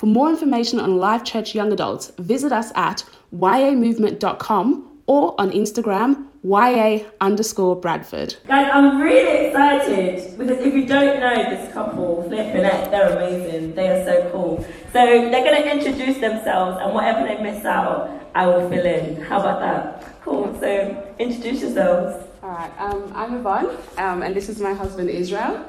[0.00, 3.04] For more information on Life Church Young Adults, visit us at
[3.34, 8.34] yamovement.com or on Instagram, ya underscore Bradford.
[8.48, 13.14] Guys, I'm really excited because if you don't know this couple, Flip and Ed, they're
[13.14, 13.74] amazing.
[13.74, 14.66] They are so cool.
[14.94, 19.20] So they're going to introduce themselves, and whatever they miss out, I will fill in.
[19.20, 20.22] How about that?
[20.22, 20.58] Cool.
[20.60, 22.26] So introduce yourselves.
[22.42, 25.62] All right, um, I'm Yvonne, um, and this is my husband Israel.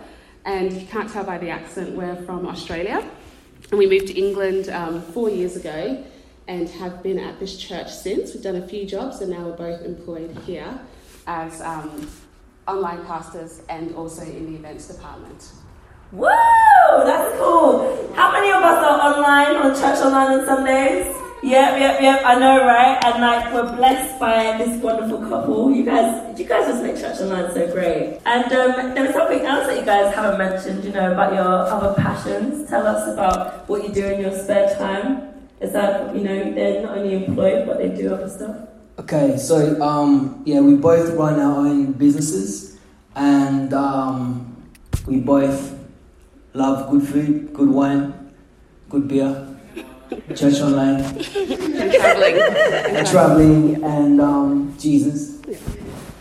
[0.45, 3.05] And you can't tell by the accent, we're from Australia.
[3.71, 6.03] And we moved to England um, four years ago
[6.48, 8.34] and have been at this church since.
[8.34, 10.77] We've done a few jobs and now we're both employed here
[11.25, 12.09] as um,
[12.67, 15.52] online pastors and also in the events department.
[16.12, 16.27] Woo!
[16.27, 18.13] That's cool.
[18.13, 21.20] How many of us are online on church online on Sundays?
[21.44, 22.22] Yep, yep, yep.
[22.23, 23.04] I know, right?
[23.04, 25.72] And like, we're blessed by this wonderful couple.
[25.73, 28.20] You guys, you guys just make church online so great.
[28.27, 31.44] And um, there was something else that you guys haven't mentioned, you know, about your
[31.44, 32.70] other passions.
[32.70, 35.30] Tell us about what you do in your spare time.
[35.59, 38.68] Is that you know they're not only employed, but they do other stuff.
[38.98, 42.80] Okay, so um, yeah, we both run our own businesses,
[43.15, 44.55] and um,
[45.05, 45.77] we both
[46.54, 48.34] love good food, good wine,
[48.90, 49.51] good beer
[50.35, 52.35] church online, and traveling,
[52.98, 55.41] and traveling, and um, Jesus.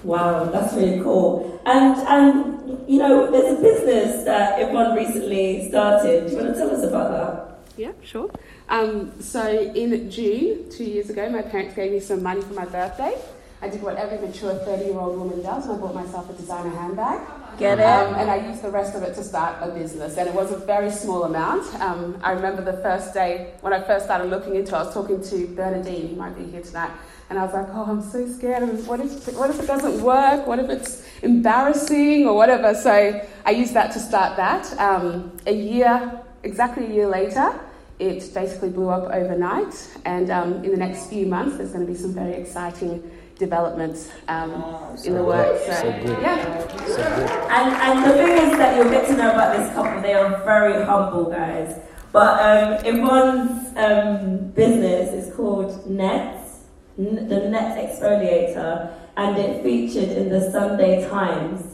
[0.02, 1.60] Wow, that's really cool.
[1.66, 6.26] And and you know, there's a business that Yvonne recently started.
[6.26, 7.76] Do you want to tell us about that?
[7.76, 8.30] Yeah, sure.
[8.68, 12.66] Um, so in June, two years ago, my parents gave me some money for my
[12.66, 13.16] birthday.
[13.62, 16.32] I did what every mature 30 year old woman does, and I bought myself a
[16.32, 17.20] designer handbag.
[17.60, 17.84] Get it?
[17.84, 20.50] Um, and I used the rest of it to start a business, and it was
[20.50, 21.66] a very small amount.
[21.74, 24.94] Um, I remember the first day when I first started looking into it, I was
[24.94, 26.90] talking to Bernadine, who might be here tonight,
[27.28, 28.62] and I was like, oh, I'm so scared.
[28.86, 30.46] What if, what if it doesn't work?
[30.46, 32.74] What if it's embarrassing or whatever?
[32.74, 34.72] So I used that to start that.
[34.80, 37.60] Um, a year, exactly a year later,
[37.98, 39.74] it basically blew up overnight,
[40.06, 43.02] and um, in the next few months, there's going to be some very exciting
[43.40, 44.52] developments um,
[44.96, 45.58] so in the work.
[45.66, 46.68] So, so yeah.
[46.86, 47.02] So
[47.50, 50.00] and, and the thing is that you'll get to know about this couple.
[50.00, 51.80] They are very humble guys.
[52.12, 56.64] But um, Yvonne's um, business is called Nets,
[56.98, 61.64] N- the Net Exfoliator, and it featured in the Sunday Times.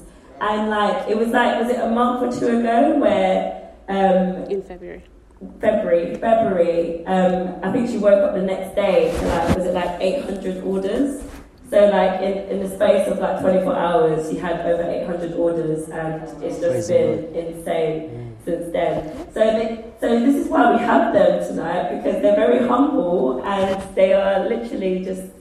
[0.41, 4.63] And like it was like was it a month or two ago where um, in
[4.63, 5.03] February.
[5.61, 7.07] February, February.
[7.07, 10.65] Um, I think she woke up the next day to like was it like 800
[10.65, 11.26] orders
[11.71, 15.89] so like in, in the space of like 24 hours, she had over 800 orders,
[15.89, 18.45] and it's just been insane mm.
[18.45, 19.33] since then.
[19.33, 23.97] So they, so this is why we have them tonight because they're very humble and
[23.97, 25.33] they are literally just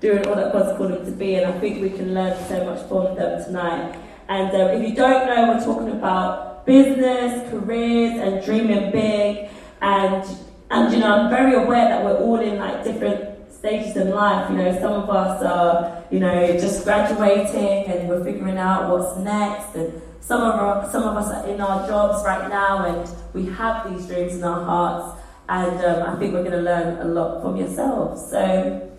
[0.00, 1.34] doing all that God's called them to be.
[1.34, 3.98] And I think we can learn so much from them tonight.
[4.28, 9.50] And um, if you don't know, we're talking about business, careers, and dreaming big.
[9.82, 10.24] And
[10.70, 13.33] and you know, I'm very aware that we're all in like different
[13.64, 14.50] stages in life.
[14.50, 19.18] You know, some of us are, you know, just graduating and we're figuring out what's
[19.20, 19.74] next.
[19.74, 23.46] And some of our, some of us are in our jobs right now and we
[23.54, 25.18] have these dreams in our hearts.
[25.48, 28.30] And um, I think we're going to learn a lot from yourselves.
[28.30, 28.90] So,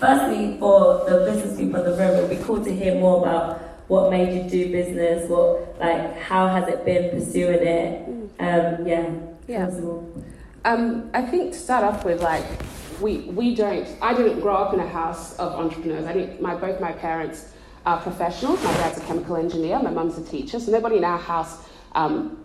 [0.00, 3.60] firstly, for the business people in the room, it'd be cool to hear more about
[3.88, 5.28] what made you do business.
[5.28, 8.08] What like how has it been pursuing it?
[8.08, 8.80] Mm.
[8.80, 9.10] Um, yeah.
[9.48, 9.70] Yeah.
[10.64, 12.44] Um, I think to start off with, like
[13.02, 16.06] we, we don't, I didn't grow up in a house of entrepreneurs.
[16.06, 17.52] I didn't, my, both my parents
[17.84, 18.62] are professionals.
[18.62, 22.38] My dad's a chemical engineer, my mum's a teacher, so nobody in our house um,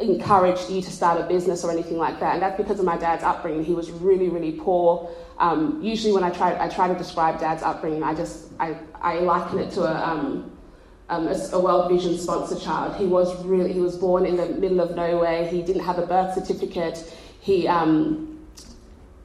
[0.00, 2.34] encouraged you to start a business or anything like that.
[2.34, 3.64] And that's because of my dad's upbringing.
[3.64, 5.10] He was really, really poor.
[5.38, 9.18] Um, usually when I try, I try to describe dad's upbringing, I just, I, I
[9.18, 10.52] liken it to a, um,
[11.08, 12.96] um, a, a World Vision sponsored child.
[12.96, 15.46] He was really, he was born in the middle of nowhere.
[15.46, 17.12] He didn't have a birth certificate.
[17.40, 18.31] He, um,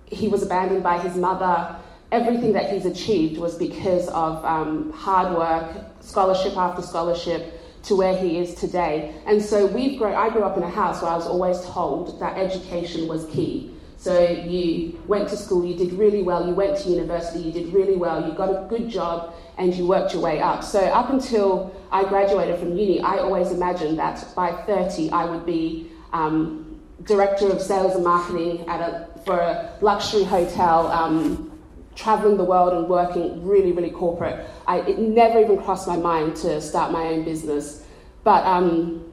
[0.09, 1.75] he was abandoned by his mother.
[2.11, 7.53] Everything that he's achieved was because of um, hard work, scholarship after scholarship,
[7.83, 9.13] to where he is today.
[9.25, 12.19] And so we've grown, I grew up in a house where I was always told
[12.19, 13.73] that education was key.
[13.97, 17.73] So you went to school, you did really well, you went to university, you did
[17.73, 20.63] really well, you got a good job, and you worked your way up.
[20.63, 25.45] So up until I graduated from uni, I always imagined that by 30 I would
[25.45, 31.51] be um, director of sales and marketing at a for a luxury hotel, um,
[31.95, 34.47] traveling the world and working really, really corporate.
[34.65, 37.85] I, it never even crossed my mind to start my own business.
[38.23, 39.11] But um,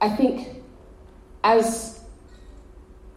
[0.00, 0.62] I think
[1.42, 2.00] as,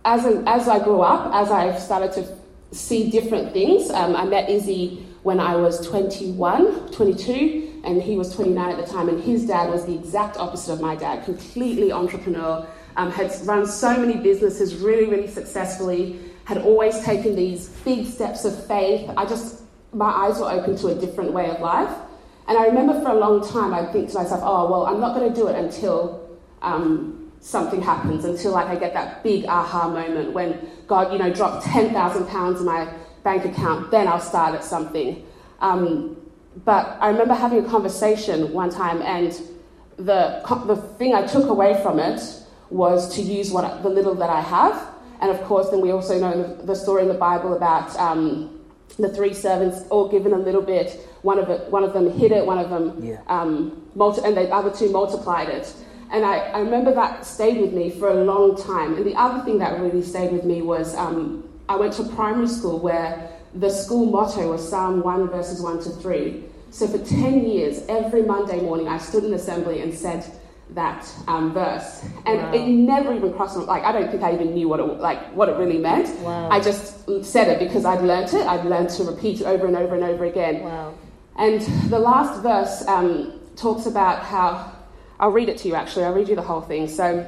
[0.05, 4.25] as, a, as I grew up, as I started to see different things, um, I
[4.25, 9.21] met Izzy when I was 21, 22, and he was 29 at the time, and
[9.21, 12.67] his dad was the exact opposite of my dad, completely entrepreneur,
[12.97, 18.43] um, had run so many businesses really, really successfully, had always taken these big steps
[18.43, 19.09] of faith.
[19.15, 19.61] I just,
[19.93, 21.95] my eyes were open to a different way of life.
[22.47, 25.15] And I remember for a long time, I'd think to myself, oh, well, I'm not
[25.15, 26.27] going to do it until
[26.61, 31.31] um, something happens, until like I get that big aha moment when God, you know,
[31.31, 32.91] dropped £10,000 in my
[33.23, 35.23] bank account, then I'll start at something.
[35.59, 36.17] Um,
[36.65, 39.33] but I remember having a conversation one time, and
[39.97, 42.21] the, the thing I took away from it
[42.69, 44.87] was to use what the little that I have.
[45.19, 48.59] And of course, then we also know the, the story in the Bible about um,
[48.99, 51.07] the three servants all given a little bit.
[51.21, 53.21] One of it, one of them hid it, one of them, yeah.
[53.27, 55.73] um, multi- and the other two multiplied it.
[56.09, 58.95] And I, I, remember that stayed with me for a long time.
[58.95, 62.47] And the other thing that really stayed with me was um, I went to primary
[62.47, 66.43] school where the school motto was Psalm 1, verses 1 to 3.
[66.69, 70.25] So for 10 years, every Monday morning, I stood in assembly and said
[70.71, 72.03] that um, verse.
[72.25, 72.53] And wow.
[72.53, 75.33] it never even crossed my like I don't think I even knew what it like
[75.33, 76.17] what it really meant.
[76.19, 76.49] Wow.
[76.49, 78.45] I just said it because I'd learnt it.
[78.45, 80.63] I'd learned to repeat it over and over and over again.
[80.63, 80.93] Wow.
[81.37, 84.73] And the last verse um, talks about how
[85.19, 86.05] I'll read it to you actually.
[86.05, 86.87] I'll read you the whole thing.
[86.87, 87.25] So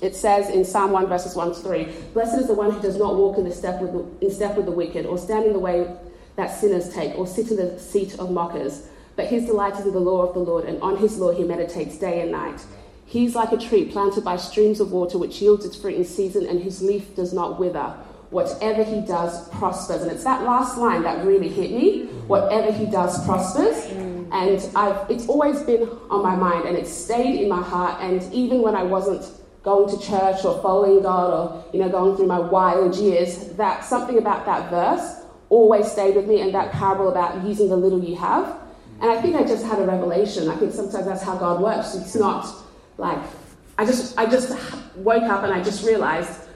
[0.00, 1.84] it says in Psalm 1, verses 1 to 3
[2.14, 4.56] Blessed is the one who does not walk in, the step with the, in step
[4.56, 5.92] with the wicked, or stand in the way
[6.36, 8.88] that sinners take, or sit in the seat of mockers.
[9.18, 11.42] But his delight is in the law of the Lord, and on his law he
[11.42, 12.64] meditates day and night.
[13.04, 16.46] He's like a tree planted by streams of water, which yields its fruit in season,
[16.46, 17.96] and whose leaf does not wither.
[18.30, 20.02] Whatever he does prospers.
[20.02, 22.04] And it's that last line that really hit me.
[22.28, 23.86] Whatever he does prospers.
[24.30, 28.00] And I've, it's always been on my mind, and it's stayed in my heart.
[28.00, 29.24] And even when I wasn't
[29.64, 33.84] going to church or following God or you know going through my wild years, that
[33.84, 38.04] something about that verse always stayed with me and that parable about using the little
[38.04, 38.67] you have.
[39.00, 40.48] And I think I just had a revelation.
[40.48, 41.94] I think sometimes that's how God works.
[41.94, 42.52] It's not
[42.96, 43.18] like
[43.78, 44.50] I just I just
[44.96, 46.48] woke up and I just realized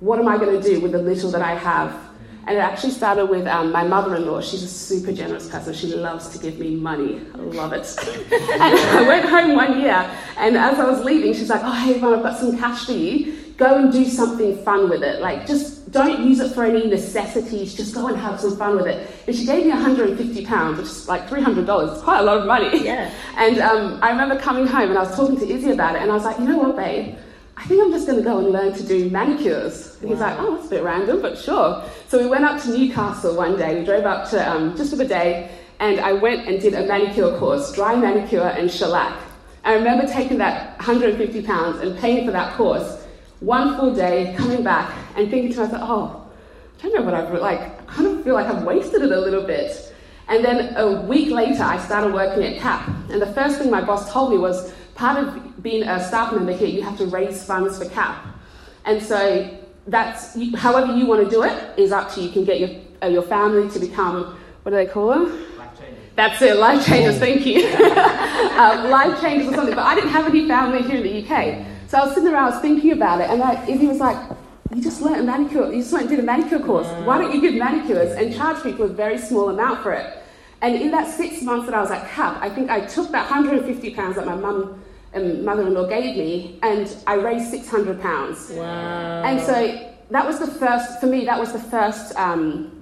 [0.00, 2.07] what am I going to do with the little that I have
[2.48, 4.40] and it actually started with um, my mother in law.
[4.40, 5.74] She's a super generous person.
[5.74, 7.20] She loves to give me money.
[7.34, 7.94] I love it.
[8.32, 11.96] and I went home one year, and as I was leaving, she's like, Oh, hey,
[11.96, 13.36] Yvonne, I've got some cash for you.
[13.58, 15.20] Go and do something fun with it.
[15.20, 17.74] Like, just don't use it for any necessities.
[17.74, 19.10] Just go and have some fun with it.
[19.26, 21.92] And she gave me 150 pounds, which is like $300.
[21.92, 22.82] It's quite a lot of money.
[22.82, 23.10] Yeah.
[23.36, 26.10] And um, I remember coming home and I was talking to Izzy about it, and
[26.10, 27.14] I was like, You know what, babe?
[27.58, 29.98] I think I'm just going to go and learn to do manicures.
[30.00, 31.84] And he's like, oh, that's a bit random, but sure.
[32.06, 33.80] So we went up to Newcastle one day.
[33.80, 35.50] We drove up to um, just for the day,
[35.80, 39.18] and I went and did a manicure course, dry manicure and shellac.
[39.64, 43.04] I remember taking that 150 pounds and paying for that course
[43.40, 46.30] one full day, coming back and thinking to myself, oh,
[46.78, 47.60] I don't know what I've like.
[47.60, 49.92] I kind of feel like I've wasted it a little bit.
[50.28, 53.80] And then a week later, I started working at CAP, and the first thing my
[53.80, 57.44] boss told me was, part of being a staff member here, you have to raise
[57.44, 58.16] funds for CAP.
[58.84, 59.56] And so
[59.86, 62.26] that's, however you want to do it is up to you.
[62.26, 65.56] You can get your, uh, your family to become, what do they call them?
[65.56, 66.04] Life changers.
[66.16, 67.64] That's it, life changers, thank you.
[68.58, 69.76] um, life changers or something.
[69.76, 71.64] But I didn't have any family here in the UK.
[71.86, 74.18] So I was sitting around, I was thinking about it, and I, Izzy was like,
[74.74, 76.88] you just learned a manicure, you just went and did a manicure course.
[77.06, 80.24] Why don't you give manicures and charge people a very small amount for it?
[80.60, 83.30] And in that six months that I was at CAP, I think I took that
[83.30, 84.82] 150 pounds that my mum
[85.18, 88.50] and mother-in-law gave me, and I raised 600 pounds.
[88.50, 89.22] Wow!
[89.24, 91.24] And so that was the first for me.
[91.24, 92.16] That was the first.
[92.16, 92.74] Um,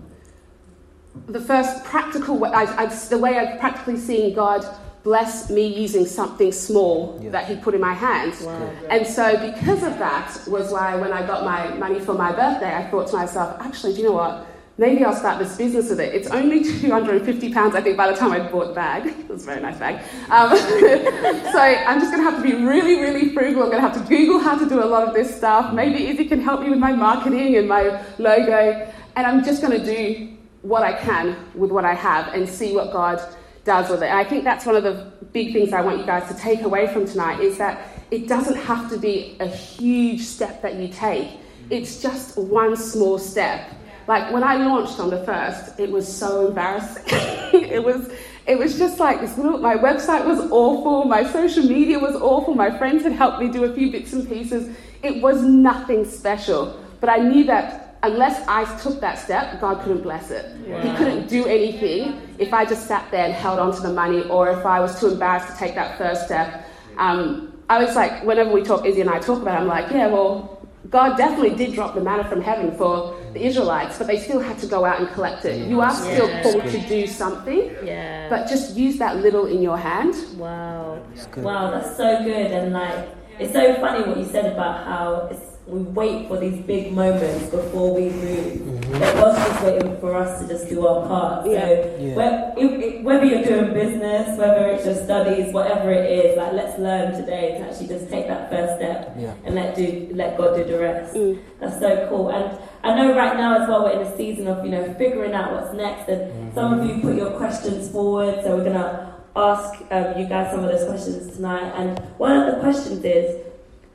[1.28, 4.66] the first practical way, I, I, the way I've practically seen God
[5.02, 7.31] bless me using something small yeah.
[7.31, 8.43] that He put in my hands.
[8.43, 8.71] Wow.
[8.90, 12.75] And so, because of that, was why when I got my money for my birthday,
[12.75, 14.47] I thought to myself, actually, do you know what?
[14.78, 16.14] Maybe I'll start this business with it.
[16.14, 19.14] It's only 250 pounds, I think, by the time I bought the bag.
[19.26, 20.02] It was a very nice bag.
[20.30, 20.56] Um,
[21.52, 23.64] so I'm just going to have to be really, really frugal.
[23.64, 25.75] I'm going to have to Google how to do a lot of this stuff.
[25.75, 28.90] Maybe Izzy can help me with my marketing and my logo.
[29.16, 32.75] And I'm just going to do what I can with what I have and see
[32.75, 33.21] what God
[33.64, 34.06] does with it.
[34.06, 36.62] And I think that's one of the big things I want you guys to take
[36.62, 40.88] away from tonight is that it doesn't have to be a huge step that you
[40.88, 41.28] take.
[41.68, 43.68] It's just one small step
[44.06, 47.02] like when I launched on the first, it was so embarrassing.
[47.52, 48.10] it was
[48.46, 52.54] it was just like this little my website was awful, my social media was awful,
[52.54, 54.75] my friends had helped me do a few bits and pieces.
[55.02, 56.80] It was nothing special.
[57.00, 60.56] But I knew that unless I took that step, God couldn't bless it.
[60.66, 60.80] Wow.
[60.80, 64.22] He couldn't do anything if I just sat there and held on to the money
[64.28, 66.66] or if I was too embarrassed to take that first step.
[66.98, 69.90] Um, I was like, whenever we talk, Izzy and I talk about it, I'm like,
[69.90, 70.55] yeah, well,
[70.90, 74.59] God definitely did drop the manna from heaven for the Israelites, but they still had
[74.59, 75.69] to go out and collect it.
[75.69, 76.43] You are still yeah.
[76.43, 78.28] called to do something, yeah.
[78.28, 80.14] but just use that little in your hand.
[80.38, 81.02] Wow.
[81.14, 82.50] That's Wow, that's so good.
[82.50, 85.28] And like, it's so funny what you said about how
[85.66, 88.54] we wait for these big moments before we move.
[88.54, 88.92] Mm-hmm.
[88.92, 91.46] But God's just waiting for us to just do our part.
[91.46, 91.61] Yeah.
[91.61, 93.02] So yeah.
[93.02, 97.58] whether you're doing business, whether it's your studies, whatever it is, like let's learn today
[97.58, 99.35] to actually just take that first step yeah.
[99.44, 101.14] and let do let God do the rest.
[101.14, 101.42] Mm.
[101.58, 102.30] That's so cool.
[102.30, 105.32] And I know right now as well we're in a season of you know figuring
[105.32, 106.08] out what's next.
[106.08, 106.54] And mm-hmm.
[106.54, 110.62] some of you put your questions forward, so we're gonna ask um, you guys some
[110.62, 111.73] of those questions tonight.
[111.75, 113.46] And one of the questions is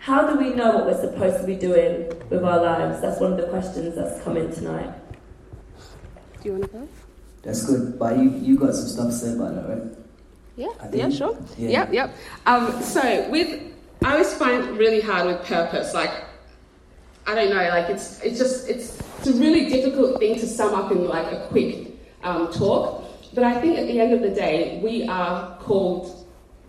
[0.01, 3.01] how do we know what we're supposed to be doing with our lives?
[3.01, 4.91] That's one of the questions that's come in tonight.
[6.41, 6.87] Do you want to go?
[7.43, 7.99] That's good.
[7.99, 9.97] But you, you got some stuff to say about that, right?
[10.55, 11.37] Yeah, yeah, sure.
[11.55, 11.69] Yeah.
[11.69, 12.15] Yep, yep.
[12.47, 13.61] Um, so with,
[14.03, 15.93] I always find really hard with purpose.
[15.93, 16.11] Like,
[17.27, 20.73] I don't know, like it's it's just it's it's a really difficult thing to sum
[20.73, 21.89] up in like a quick
[22.23, 23.03] um, talk.
[23.35, 26.20] But I think at the end of the day, we are called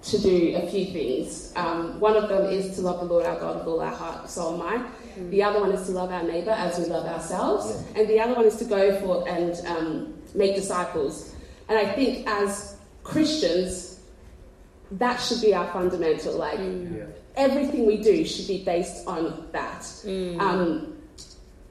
[0.03, 1.53] to do a few things.
[1.55, 4.29] Um, one of them is to love the Lord our God with all our heart,
[4.29, 4.87] soul, and mind.
[5.17, 5.31] Mm.
[5.31, 7.71] The other one is to love our neighbour as we love ourselves.
[7.71, 8.01] Yeah.
[8.01, 11.35] And the other one is to go for and um, make disciples.
[11.69, 14.01] And I think as Christians,
[14.93, 16.37] that should be our fundamental.
[16.37, 16.99] Like mm.
[16.99, 17.05] yeah.
[17.37, 19.83] everything we do should be based on that.
[20.05, 20.41] Mm.
[20.41, 20.99] Um,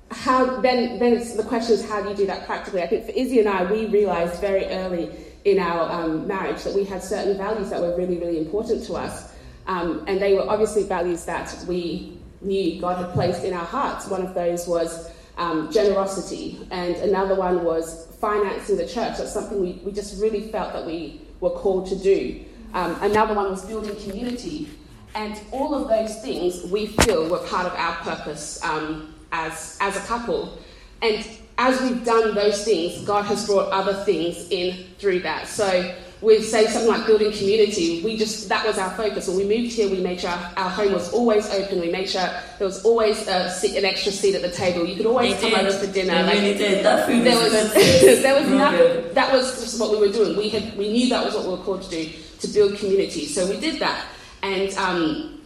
[0.09, 0.99] how then?
[0.99, 2.81] Then the question is, how do you do that practically?
[2.81, 5.09] I think for Izzy and I, we realised very early
[5.45, 8.93] in our um, marriage that we had certain values that were really, really important to
[8.93, 9.33] us.
[9.67, 14.07] Um, and they were obviously values that we knew God had placed in our hearts.
[14.07, 19.17] One of those was um, generosity, and another one was financing the church.
[19.17, 22.43] That's something we, we just really felt that we were called to do.
[22.73, 24.69] Um, another one was building community.
[25.13, 29.97] And all of those things we feel were part of our purpose um, as, as
[29.97, 30.57] a couple.
[31.01, 31.25] And
[31.61, 35.47] as we've done those things, God has brought other things in through that.
[35.47, 39.27] So with say something like building community, we just that was our focus.
[39.27, 41.79] When we moved here, we made sure our home was always open.
[41.79, 42.27] We made sure
[42.57, 44.87] there was always a seat, an extra seat at the table.
[44.87, 45.67] You could always they come did.
[45.67, 46.15] over for dinner.
[46.15, 46.85] They like, really did.
[46.85, 47.73] That food there was, was
[48.23, 49.13] there was nothing.
[49.13, 50.35] That was just what we were doing.
[50.35, 53.27] We had we knew that was what we were called to do to build community.
[53.27, 54.03] So we did that,
[54.41, 55.40] and um,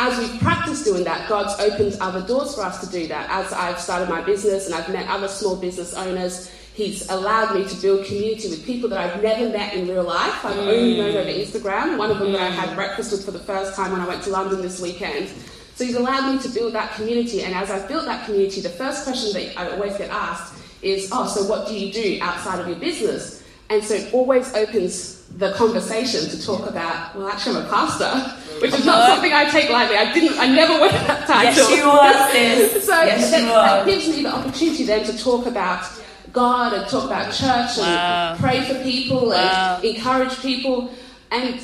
[0.00, 3.28] as we've practiced doing that, God's opened other doors for us to do that.
[3.30, 7.68] As I've started my business and I've met other small business owners, He's allowed me
[7.68, 10.44] to build community with people that I've never met in real life.
[10.44, 10.68] I've mm.
[10.68, 11.98] only known over Instagram.
[11.98, 12.32] One of them mm.
[12.32, 14.80] that I had breakfast with for the first time when I went to London this
[14.80, 15.28] weekend.
[15.74, 17.42] So he's allowed me to build that community.
[17.42, 21.10] And as I've built that community, the first question that I always get asked is,
[21.12, 23.39] Oh, so what do you do outside of your business?
[23.70, 28.36] And so it always opens the conversation to talk about, well, actually, I'm a pastor
[28.60, 29.96] which is not something I take lightly.
[29.96, 31.70] I didn't, I never went that title.
[31.70, 32.12] Yes, you are,
[32.80, 35.88] so yes, that, that, gives me the opportunity then to talk about
[36.32, 38.36] God and talk about church and wow.
[38.38, 39.76] pray for people wow.
[39.76, 40.92] and encourage people.
[41.30, 41.60] And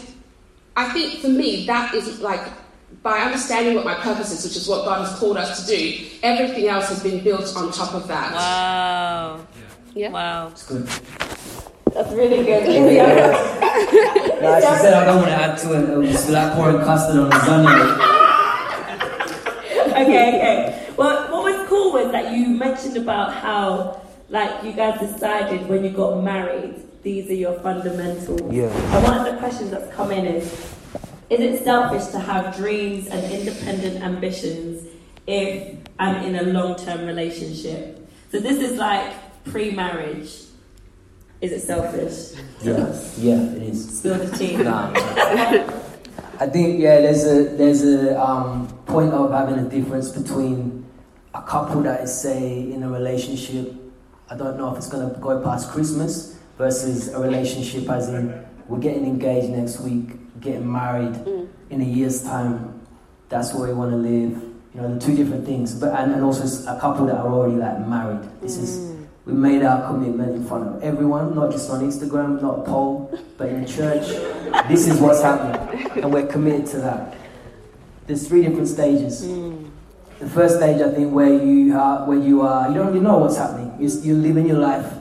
[0.76, 2.48] I think for me, that is like
[3.02, 6.06] by understanding what my purpose is, which is what God has called us to do,
[6.22, 8.32] everything else has been built on top of that.
[8.32, 9.46] Wow.
[9.94, 10.10] Yeah.
[10.10, 10.48] Wow.
[10.48, 10.88] It's good.
[11.96, 12.66] That's really good.
[14.42, 15.88] no, she said I don't want to add to it.
[15.88, 17.96] It was like pouring custard on lasagna.
[19.92, 20.92] okay, okay.
[20.98, 25.84] Well, what was cool was that you mentioned about how, like, you guys decided when
[25.84, 28.52] you got married, these are your fundamentals.
[28.52, 28.64] Yeah.
[28.66, 30.44] And one of the questions that's come in is,
[31.30, 34.86] is it selfish to have dreams and independent ambitions
[35.26, 38.06] if I'm in a long-term relationship?
[38.32, 40.45] So this is like pre-marriage
[41.40, 42.40] is it selfish?
[42.62, 43.98] Yeah, yeah, it is.
[43.98, 44.56] Spill the tea.
[44.56, 44.90] Nah.
[46.38, 50.84] I think yeah, there's a there's a um, point of having a difference between
[51.34, 53.72] a couple that is say in a relationship.
[54.30, 58.78] I don't know if it's gonna go past Christmas versus a relationship as in we're
[58.80, 61.48] getting engaged next week, getting married mm.
[61.70, 62.80] in a year's time.
[63.28, 64.42] That's where we want to live.
[64.74, 65.74] You know, the two different things.
[65.74, 68.28] But and, and also a couple that are already like married.
[68.40, 68.62] This mm.
[68.62, 68.95] is
[69.26, 73.18] we made our commitment in front of everyone, not just on Instagram, not a poll,
[73.36, 74.06] but in church.
[74.68, 77.16] this is what's happening, and we're committed to that.
[78.06, 79.24] There's three different stages.
[79.26, 79.68] Mm.
[80.20, 83.18] The first stage, I think, where you are, where you are, you don't really know
[83.18, 83.76] what's happening.
[83.80, 84.94] You're, you're living your life.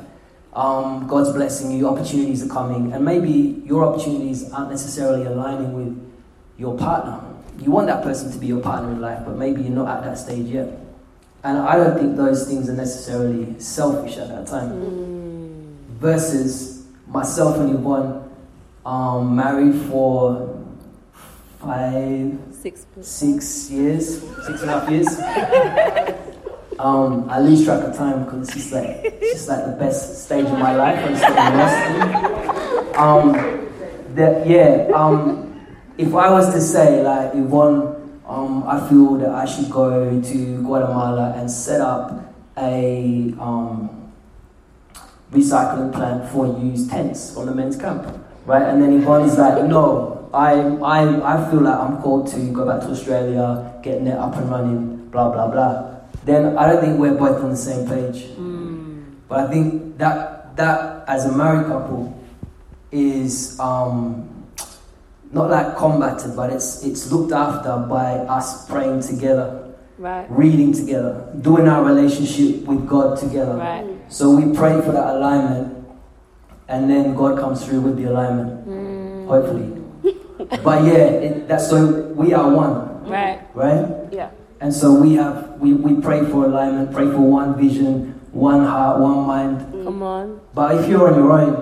[0.53, 1.87] Um, God's blessing you.
[1.87, 6.13] Opportunities are coming, and maybe your opportunities aren't necessarily aligning with
[6.57, 7.21] your partner.
[7.59, 10.03] You want that person to be your partner in life, but maybe you're not at
[10.03, 10.84] that stage yet.
[11.45, 14.71] And I don't think those things are necessarily selfish at that time.
[14.71, 15.75] Mm.
[15.99, 18.27] Versus myself and Yvonne,
[18.83, 20.59] um, married for
[21.59, 25.07] five, six, six years, six and a half years.
[26.79, 30.25] um, I lose track of time because it's just like it's just like the best
[30.25, 30.97] stage of my life.
[30.97, 31.35] I'm still
[32.99, 33.33] Um,
[34.15, 34.87] that yeah.
[34.95, 35.63] Um,
[35.99, 37.94] if I was to say like Yvonne
[38.27, 44.11] um, I feel that I should go to Guatemala and set up a um,
[45.31, 48.05] recycling plant for used tents on the men's camp,
[48.45, 48.63] right?
[48.63, 52.81] And then Yvonne's like, no, I, I, I feel like I'm called to go back
[52.81, 55.99] to Australia, getting it up and running, blah, blah, blah.
[56.23, 58.23] Then I don't think we're both on the same page.
[58.35, 59.15] Mm.
[59.27, 62.11] But I think that, that as a married couple,
[62.91, 64.29] is um,
[65.35, 70.25] not like combated, but it's it's looked after by us praying together, Right.
[70.31, 73.55] reading together, doing our relationship with God together.
[73.59, 73.85] Right.
[74.07, 75.75] So we pray for that alignment,
[76.71, 79.27] and then God comes through with the alignment, Mm.
[79.27, 79.69] hopefully.
[80.63, 81.77] but yeah, it, that's so
[82.15, 82.73] we are one,
[83.07, 83.39] Right.
[83.53, 83.85] right?
[84.11, 84.29] Yeah.
[84.61, 88.99] And so we have we, we pray for alignment, pray for one vision, one heart,
[88.99, 89.57] one mind.
[89.83, 90.39] Come on.
[90.55, 91.55] But if you're on your own,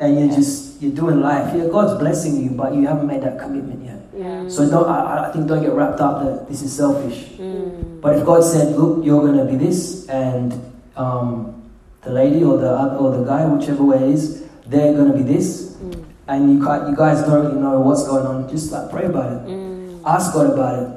[0.00, 1.54] and you're just you're doing life.
[1.54, 4.00] Yeah, God's blessing you, but you haven't made that commitment yet.
[4.16, 4.48] Yeah.
[4.48, 7.24] So don't I, I think don't get wrapped up that this is selfish.
[7.38, 8.00] Mm.
[8.00, 10.52] But if God said, look, you're gonna be this, and
[10.96, 11.62] um,
[12.02, 15.22] the lady or the oth- or the guy, whichever way it is, they're gonna be
[15.22, 16.04] this, Mm.
[16.28, 18.48] and you can't, you guys don't really know what's going on.
[18.48, 20.00] Just like pray about it, Mm.
[20.04, 20.88] ask God about it,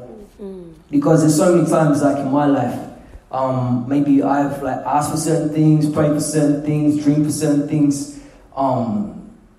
[0.41, 0.73] Mm.
[0.89, 2.77] because there's so many times like in my life.
[3.31, 7.67] Um, maybe I've like asked for certain things, prayed for certain things, dreamed for certain
[7.67, 8.17] things,
[8.55, 9.11] um,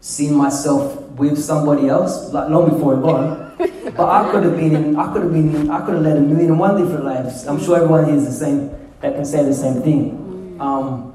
[0.06, 3.52] seen myself with somebody else, like long before Yvonne.
[3.58, 6.20] but I could have been in, I could have been, I could have led a
[6.20, 7.44] million and one different lives.
[7.46, 8.70] I'm sure everyone here is the same,
[9.00, 10.56] that can say the same thing.
[10.60, 11.12] Um,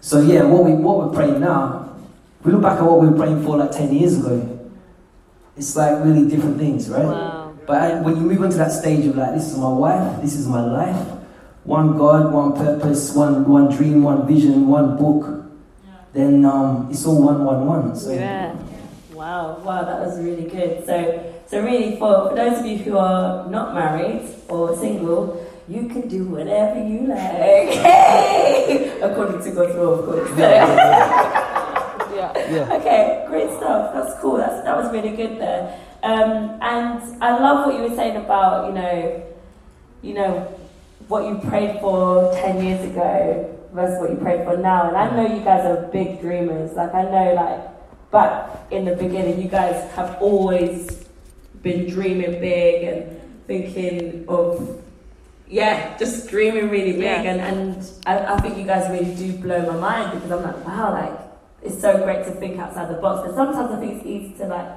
[0.00, 1.96] so yeah, what we what we're praying now,
[2.42, 4.34] we look back at what we were praying for like ten years ago.
[5.56, 7.04] It's like really different things, right?
[7.04, 7.54] Wow.
[7.64, 10.34] But I, when you move into that stage of like, this is my wife, this
[10.34, 11.06] is my life,
[11.62, 15.41] one God, one purpose, one one dream, one vision, one book,
[16.12, 17.96] then um, it's all one, one, one.
[17.96, 18.54] So Yeah.
[19.14, 20.84] Wow, wow, that was really good.
[20.84, 25.86] So, so really, for, for those of you who are not married or single, you
[25.88, 27.18] can do whatever you like.
[27.82, 29.00] Hey!
[29.00, 30.28] According to God's law, of course.
[30.30, 30.36] So-
[32.14, 32.32] Yeah.
[32.50, 33.94] yeah, okay, great stuff.
[33.94, 34.36] That's cool.
[34.36, 35.78] That's, that was really good there.
[36.02, 39.22] Um, and I love what you were saying about, you know,
[40.02, 40.58] you know,
[41.08, 44.88] what you prayed for 10 years ago versus what you pray for now.
[44.88, 46.72] And I know you guys are big dreamers.
[46.74, 51.04] Like, I know, like, back in the beginning, you guys have always
[51.62, 54.82] been dreaming big and thinking of,
[55.48, 57.02] yeah, just dreaming really big.
[57.02, 57.22] Yeah.
[57.22, 60.66] And, and I, I think you guys really do blow my mind because I'm like,
[60.66, 61.18] wow, like,
[61.62, 63.26] it's so great to think outside the box.
[63.26, 64.68] But sometimes I think it's easy to, like,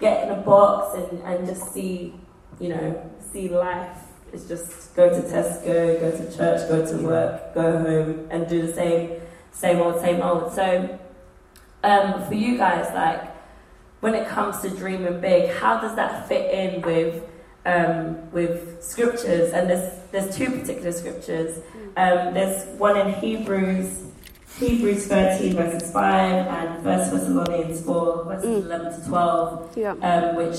[0.00, 2.14] get in a box and, and just see,
[2.60, 3.96] you know, see life.
[4.32, 8.66] It's just go to Tesco, go to church, go to work, go home, and do
[8.66, 9.12] the same,
[9.52, 10.52] same old, same old.
[10.52, 10.98] So,
[11.84, 13.34] um, for you guys, like,
[14.00, 17.24] when it comes to dreaming big, how does that fit in with
[17.66, 19.52] um, with scriptures?
[19.52, 21.58] And there's there's two particular scriptures.
[21.96, 24.04] Um, there's one in Hebrews,
[24.58, 28.66] Hebrews 13 verses 5, and First Thessalonians 4 verses Mm.
[28.66, 29.90] 11 to 12 Yeah.
[30.02, 30.56] um, which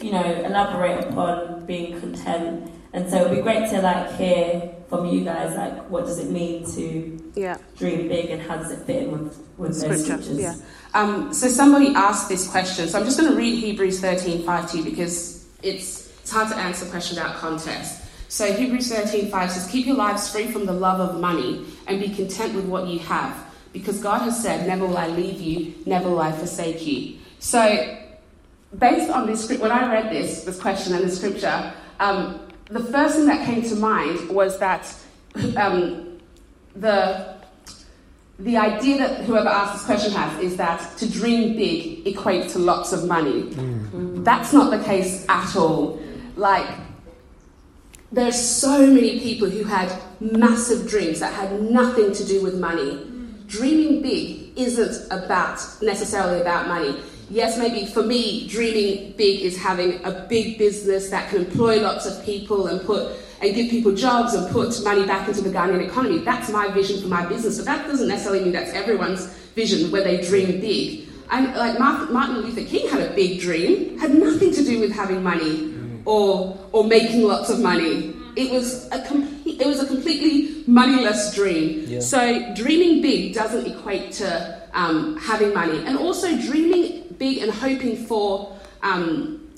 [0.00, 2.70] you know elaborate upon being content.
[2.92, 6.30] And so it'd be great to like hear from you guys like what does it
[6.30, 7.56] mean to Yeah.
[7.76, 10.38] dream big and how does it fit in with with those Scripture, scriptures?
[10.38, 10.54] yeah.
[10.94, 14.70] Um, so somebody asked this question, so I'm just going to read Hebrews 13, 5
[14.70, 18.02] to you because it's, it's hard to answer the question without context.
[18.28, 22.00] So Hebrews 13, 5 says, Keep your lives free from the love of money and
[22.00, 23.36] be content with what you have,
[23.72, 27.18] because God has said, Never will I leave you, never will I forsake you.
[27.40, 27.98] So
[28.78, 32.80] based on this script, when I read this, this question and the scripture, um, the
[32.80, 34.94] first thing that came to mind was that
[35.56, 36.18] um,
[36.74, 37.34] the
[38.40, 42.58] the idea that whoever asked this question has is that to dream big equates to
[42.58, 43.48] lots of money.
[44.24, 46.02] That's not the case at all.
[46.34, 46.66] Like,
[48.10, 53.06] there's so many people who had massive dreams that had nothing to do with money.
[53.46, 57.00] Dreaming big isn't about necessarily about money.
[57.30, 62.06] Yes, maybe for me, dreaming big is having a big business that can employ lots
[62.06, 65.86] of people and put and give people jobs and put money back into the Ghanaian
[65.86, 66.18] economy.
[66.18, 67.56] That's my vision for my business.
[67.56, 71.08] But that doesn't necessarily mean that's everyone's vision where they dream big.
[71.30, 74.92] And like Martin Martin Luther King had a big dream, had nothing to do with
[74.92, 76.02] having money mm.
[76.06, 78.13] or or making lots of money.
[78.36, 81.84] It was a complete, it was a completely moneyless dream.
[81.86, 82.00] Yeah.
[82.00, 87.96] So dreaming big doesn't equate to um, having money, and also dreaming big and hoping
[88.06, 89.48] for um,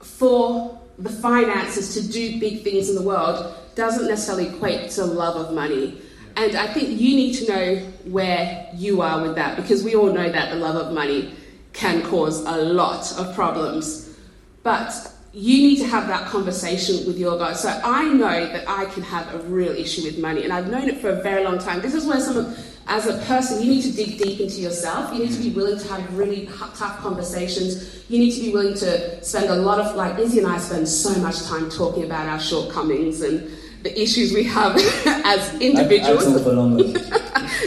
[0.00, 5.36] for the finances to do big things in the world doesn't necessarily equate to love
[5.36, 6.00] of money.
[6.36, 10.12] And I think you need to know where you are with that because we all
[10.12, 11.34] know that the love of money
[11.72, 14.16] can cause a lot of problems.
[14.62, 14.92] But
[15.32, 17.56] you need to have that conversation with your God.
[17.56, 20.88] So I know that I can have a real issue with money, and I've known
[20.88, 21.80] it for a very long time.
[21.82, 25.12] This is where some of, as a person, you need to dig deep into yourself.
[25.12, 28.04] You need to be willing to have really tough conversations.
[28.08, 30.88] You need to be willing to spend a lot of, like Izzy and I spend
[30.88, 33.50] so much time talking about our shortcomings and
[33.82, 36.26] the issues we have as individuals.
[36.26, 36.84] I, I talk for longer.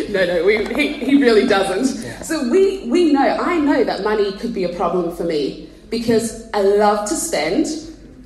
[0.10, 2.04] no, no, we, he, he really doesn't.
[2.04, 2.21] Yeah.
[2.21, 6.49] So we, we know, I know that money could be a problem for me because
[6.54, 7.67] I love to spend,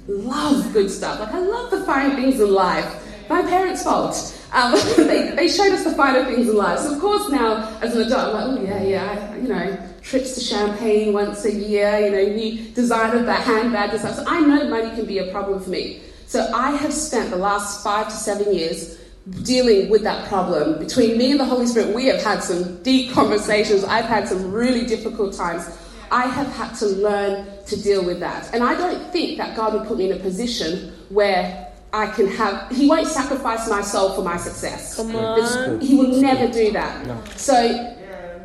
[0.08, 1.20] love good stuff.
[1.20, 3.02] Like I love the fine things in life.
[3.28, 4.32] My parents' fault.
[4.54, 6.80] Um, they, they showed us the finer things in life.
[6.80, 9.90] So of course now, as an adult, I'm like, oh yeah, yeah, I, you know,
[10.02, 14.16] trips to Champagne once a year, you know, new design of that handbag and stuff.
[14.18, 16.02] So I know money can be a problem for me.
[16.28, 19.00] So I have spent the last five to seven years
[19.42, 20.78] dealing with that problem.
[20.78, 23.84] Between me and the Holy Spirit, we have had some deep conversations.
[23.84, 25.68] I've had some really difficult times.
[26.16, 28.50] I have had to learn to deal with that.
[28.54, 32.28] And I don't think that God would put me in a position where I can
[32.28, 34.96] have, He won't sacrifice my soul for my success.
[34.96, 35.82] Come on.
[35.82, 37.06] He will never do that.
[37.06, 37.22] No.
[37.36, 37.54] So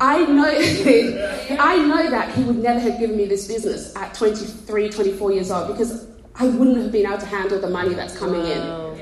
[0.01, 0.49] I know,
[1.61, 5.49] I know that He would never have given me this business at 23, 24 years
[5.49, 9.01] old because I wouldn't have been able to handle the money that's coming in.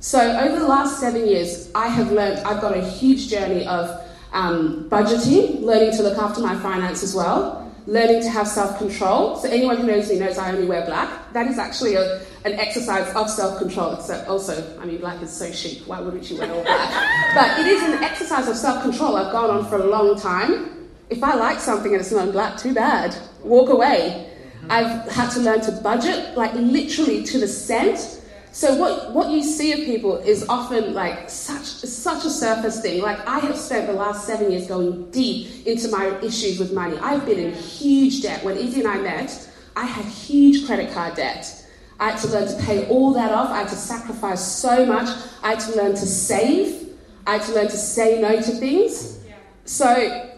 [0.00, 4.02] So over the last seven years, I have learned, I've got a huge journey of
[4.32, 9.36] um, budgeting, learning to look after my finance as well learning to have self control.
[9.36, 11.32] So, anyone who knows me knows I only wear black.
[11.32, 13.94] That is actually a, an exercise of self control.
[13.94, 15.82] Except also, I mean, black is so chic.
[15.88, 17.34] Why wouldn't you wear all black?
[17.34, 20.88] but it is an exercise of self control I've gone on for a long time.
[21.10, 23.16] If I like something and it's not in black, too bad.
[23.42, 24.30] Walk away.
[24.58, 24.70] Mm-hmm.
[24.70, 28.17] I've had to learn to budget, like literally to the cent
[28.52, 33.02] so what, what you see of people is often like such such a surface thing.
[33.02, 36.98] Like I have spent the last seven years going deep into my issues with money.
[36.98, 38.44] I've been in huge debt.
[38.44, 41.54] When Izzy and I met, I had huge credit card debt.
[42.00, 43.50] I had to learn to pay all that off.
[43.50, 45.08] I had to sacrifice so much.
[45.42, 46.96] I had to learn to save.
[47.26, 49.18] I had to learn to say no to things.
[49.64, 50.30] So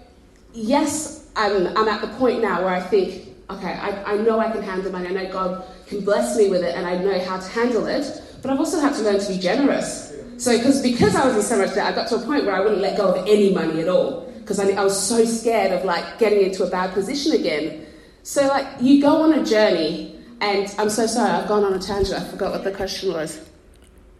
[0.52, 4.50] yes, I'm, I'm at the point now where I think, okay, I, I know I
[4.50, 5.08] can handle money.
[5.08, 8.22] I know God can bless me with it and I know how to handle it.
[8.40, 10.14] But I've also had to learn to be generous.
[10.38, 12.54] So, because because I was in so much debt, I got to a point where
[12.54, 15.72] I wouldn't let go of any money at all because I, I was so scared
[15.72, 17.86] of like getting into a bad position again.
[18.22, 21.78] So, like, you go on a journey, and I'm so sorry, I've gone on a
[21.78, 22.18] tangent.
[22.20, 23.49] I forgot what the question was.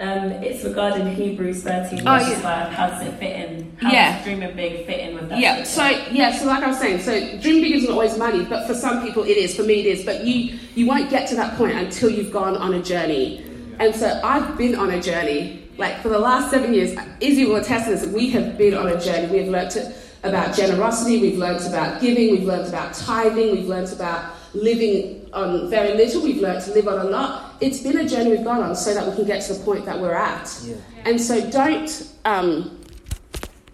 [0.01, 2.41] Um, it's regarding Hebrews 13, oh, yeah.
[2.41, 2.73] 5.
[2.73, 3.77] How does it fit in?
[3.77, 4.17] How yeah.
[4.17, 5.39] does dreaming big fit in with that?
[5.39, 8.67] Yeah, so, yeah, so like I was saying, so dreaming big isn't always money, but
[8.67, 9.55] for some people it is.
[9.55, 10.07] For me it is.
[10.07, 13.45] But you, you won't get to that point until you've gone on a journey.
[13.79, 15.69] And so I've been on a journey.
[15.77, 18.89] Like for the last seven years, Izzy will attest to this, we have been on
[18.89, 19.31] a journey.
[19.31, 19.77] We have learnt
[20.23, 25.69] about generosity, we've learnt about giving, we've learnt about tithing, we've learnt about living on
[25.69, 27.50] very little, we've learnt to live on a lot.
[27.61, 29.85] It's been a journey we've gone on so that we can get to the point
[29.85, 30.59] that we're at.
[30.65, 30.77] Yeah.
[31.05, 32.79] And so don't, um,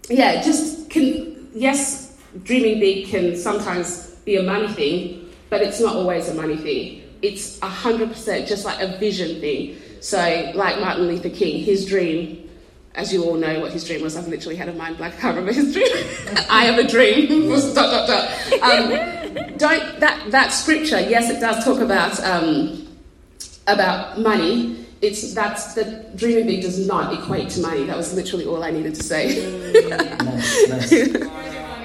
[0.09, 5.95] yeah, just can, yes, dreaming big can sometimes be a money thing, but it's not
[5.95, 7.03] always a money thing.
[7.21, 9.77] It's 100% just like a vision thing.
[10.01, 12.47] So, like Martin Luther King, his dream
[12.97, 15.13] as you all know what his dream was, I've literally had a mind blank.
[15.13, 15.87] I can't remember his dream.
[16.49, 17.47] I have a dream.
[17.49, 18.61] dot, dot, dot.
[18.63, 20.99] Um, don't that that scripture?
[20.99, 22.86] Yes, it does talk about um,
[23.67, 24.85] about money.
[25.01, 27.83] It's that's the dreaming big does not equate to money.
[27.85, 29.25] That was literally all I needed to say.
[29.87, 31.27] nice, nice.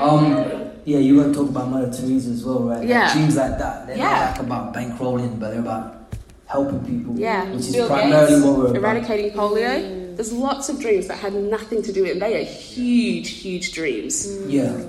[0.02, 2.84] Um, yeah, you want to talk about Mother Teresa as well, right?
[2.84, 3.04] Yeah.
[3.04, 3.86] Like dreams like that.
[3.86, 4.10] They're yeah.
[4.10, 6.12] not like about bankrolling, but they're about
[6.46, 7.16] helping people.
[7.16, 7.44] Yeah.
[7.50, 9.80] Which is Bill primarily Gates, what we're eradicating polio.
[9.80, 10.16] Mm.
[10.16, 12.20] There's lots of dreams that had nothing to do with it.
[12.20, 14.26] They are huge, huge dreams.
[14.48, 14.82] Yeah.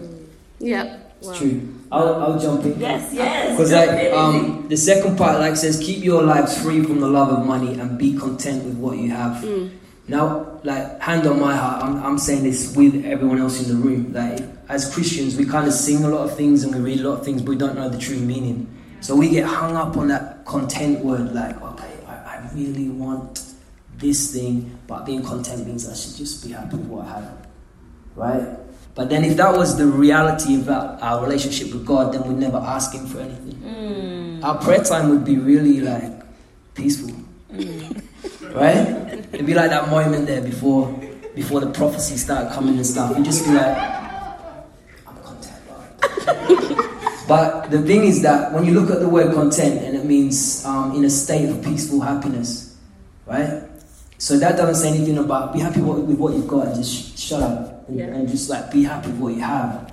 [0.59, 0.97] Yeah.
[1.23, 1.33] Wow.
[1.33, 1.73] true.
[1.91, 2.79] I'll, I'll jump in.
[2.79, 3.51] Yes, yes.
[3.51, 7.29] Because like um, the second part like says, keep your lives free from the love
[7.29, 9.43] of money and be content with what you have.
[9.43, 9.71] Mm.
[10.07, 13.81] Now, like hand on my heart, I'm, I'm saying this with everyone else in the
[13.81, 14.11] room.
[14.11, 17.09] Like as Christians, we kind of sing a lot of things and we read a
[17.09, 18.67] lot of things, but we don't know the true meaning.
[18.99, 23.43] So we get hung up on that content word, like okay, I, I really want
[23.97, 27.47] this thing, but being content means I should just be happy with what I have,
[28.15, 28.57] right?
[28.95, 32.37] But then, if that was the reality of our, our relationship with God, then we'd
[32.37, 33.55] never ask Him for anything.
[33.55, 34.43] Mm.
[34.43, 36.11] Our prayer time would be really like
[36.75, 37.09] peaceful,
[37.51, 38.03] mm.
[38.53, 39.25] right?
[39.33, 40.93] It'd be like that moment there before
[41.33, 43.17] before the prophecy started coming and stuff.
[43.17, 43.75] You'd just be like,
[45.07, 45.57] I'm content,
[47.27, 50.63] but the thing is that when you look at the word content, and it means
[50.65, 52.77] um, in a state of peaceful happiness,
[53.25, 53.63] right?
[54.19, 57.19] So that doesn't say anything about be happy with what you've got and just sh-
[57.19, 58.05] shut up and, yeah.
[58.05, 59.91] and just like be happy with what you have.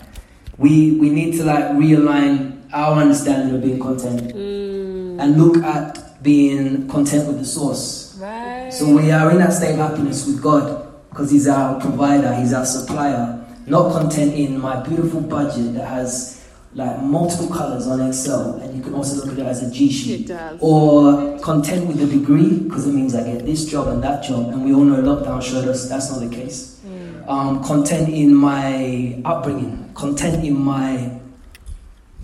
[0.59, 5.21] We we need to like realign our understanding of being content mm.
[5.21, 8.17] and look at being content with the source.
[8.21, 8.71] Right.
[8.71, 12.53] So we are in that state of happiness with God because He's our provider, He's
[12.53, 13.37] our supplier.
[13.67, 16.41] Not content in my beautiful budget that has
[16.75, 19.91] like multiple colors on Excel, and you can also look at it as a G
[19.91, 20.31] sheet.
[20.61, 24.49] Or content with a degree because it means I get this job and that job,
[24.51, 26.81] and we all know lockdown showed us that's not the case.
[27.29, 31.21] Um, content in my upbringing, content in my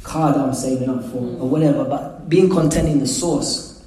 [0.03, 1.85] car that I'm saving up for, or whatever.
[1.85, 3.85] But being content in the source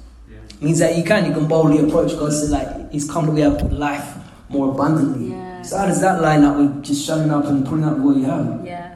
[0.60, 2.32] means that you can you can boldly approach God.
[2.32, 4.16] So like He's come that we have life
[4.48, 5.30] more abundantly.
[5.32, 5.62] Yeah.
[5.62, 8.24] So how does that line up with just shutting up and putting up what you
[8.24, 8.64] have?
[8.64, 8.94] Yeah.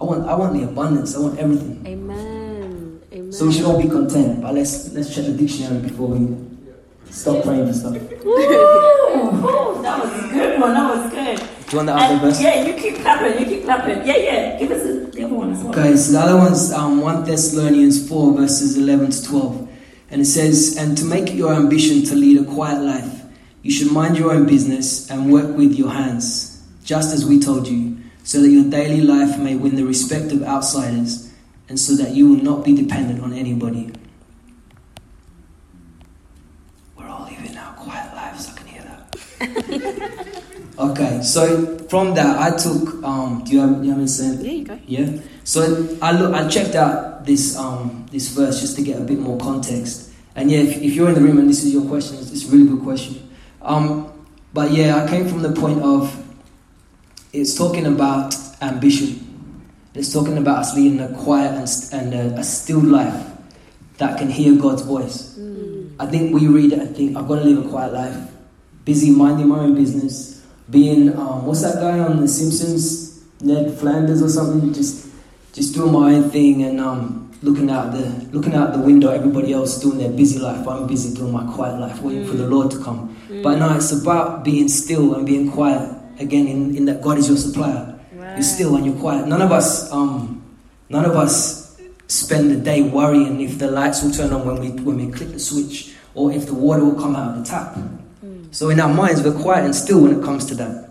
[0.00, 1.16] I want I want the abundance.
[1.16, 1.86] I want everything.
[1.86, 3.00] Amen.
[3.12, 3.32] Amen.
[3.32, 4.42] So we should all be content.
[4.42, 6.36] But let's let's check the dictionary before we
[7.10, 7.92] stop praying for stuff.
[8.08, 10.74] Do Ooh, that was a one.
[10.74, 11.38] That was good.
[11.72, 12.40] you want the other And, verse?
[12.42, 13.38] yeah, you keep clapping.
[13.40, 14.06] You keep clapping.
[14.06, 14.58] Yeah, yeah.
[14.58, 14.82] Give us
[15.14, 15.70] the other one as well.
[15.78, 19.68] Okay, so the other one's um, 1 Thessalonians 4, verses 11 to 12.
[20.10, 23.22] And it says, And to make it your ambition to lead a quiet life,
[23.62, 27.66] you should mind your own business and work with your hands, just as we told
[27.66, 31.32] you, so that your daily life may win the respect of outsiders,
[31.68, 33.90] and so that you will not be dependent on anybody.
[36.96, 40.62] We're all living our quiet lives, I can hear that.
[40.78, 43.02] Okay, so from that, I took.
[43.02, 44.42] Um, do you have, do you sense?
[44.42, 44.78] There you go.
[44.86, 45.18] Yeah.
[45.44, 49.18] So I look, I checked out this um this verse just to get a bit
[49.18, 50.12] more context.
[50.34, 52.44] And yeah, if, if you're in the room and this is your question, it's, it's
[52.48, 53.28] a really good question.
[53.62, 54.12] Um,
[54.52, 56.14] but yeah, I came from the point of
[57.32, 59.22] it's talking about ambition.
[59.94, 63.26] It's talking about us leading a quiet and, and a, a stilled life
[63.96, 65.38] that can hear God's voice.
[65.98, 68.30] I think we read it and think, I've got to live a quiet life.
[68.84, 70.35] Busy minding my own business.
[70.68, 73.24] Being, um, what's that guy on The Simpsons?
[73.40, 74.72] Ned Flanders or something?
[74.72, 75.06] Just
[75.52, 79.10] just doing my own thing and um, looking out the looking out the window.
[79.10, 80.66] Everybody else doing their busy life.
[80.66, 83.16] I'm busy doing my quiet life, waiting for the Lord to come.
[83.42, 85.96] But no, it's about being still and being quiet.
[86.18, 87.98] Again, in, in that God is your supplier.
[88.12, 89.26] You're still and you're quiet.
[89.28, 90.42] None of us, um,
[90.88, 94.70] none of us spend the day worrying if the lights will turn on when we
[94.82, 97.76] when we click the switch or if the water will come out of the tap.
[98.50, 100.86] So in our minds, we're quiet and still when it comes to that.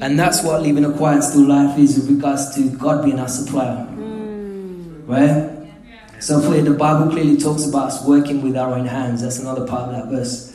[0.00, 3.28] And that's what living a quiet, still life is with regards to God being our
[3.28, 3.86] supplier.
[5.06, 5.58] Right?
[6.20, 9.22] So for the Bible clearly talks about us working with our own hands.
[9.22, 10.54] That's another part of that verse.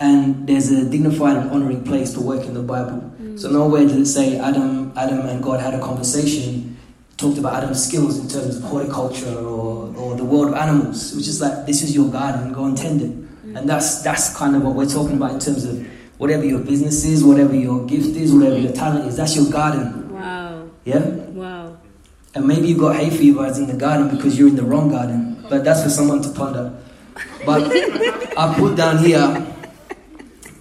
[0.00, 3.12] And there's a dignified and honoring place for work in the Bible.
[3.36, 6.76] So nowhere does it say Adam, Adam and God had a conversation,
[7.16, 11.12] talked about Adam's skills in terms of horticulture or, or the world of animals.
[11.12, 13.21] It was just like this is your garden, go and tend it.
[13.56, 15.86] And that's that's kind of what we're talking about in terms of
[16.18, 20.12] whatever your business is, whatever your gift is, whatever your talent is, that's your garden.
[20.12, 20.70] Wow.
[20.84, 21.00] Yeah?
[21.00, 21.78] Wow.
[22.34, 24.90] And maybe you got hay fever as in the garden because you're in the wrong
[24.90, 25.44] garden.
[25.50, 26.72] But that's for someone to ponder.
[27.44, 27.70] But
[28.38, 29.46] I put down here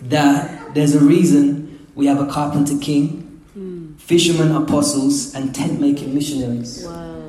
[0.03, 3.93] that there's a reason we have a carpenter king, hmm.
[3.95, 6.85] fishermen apostles, and tent making missionaries.
[6.85, 7.20] Wow.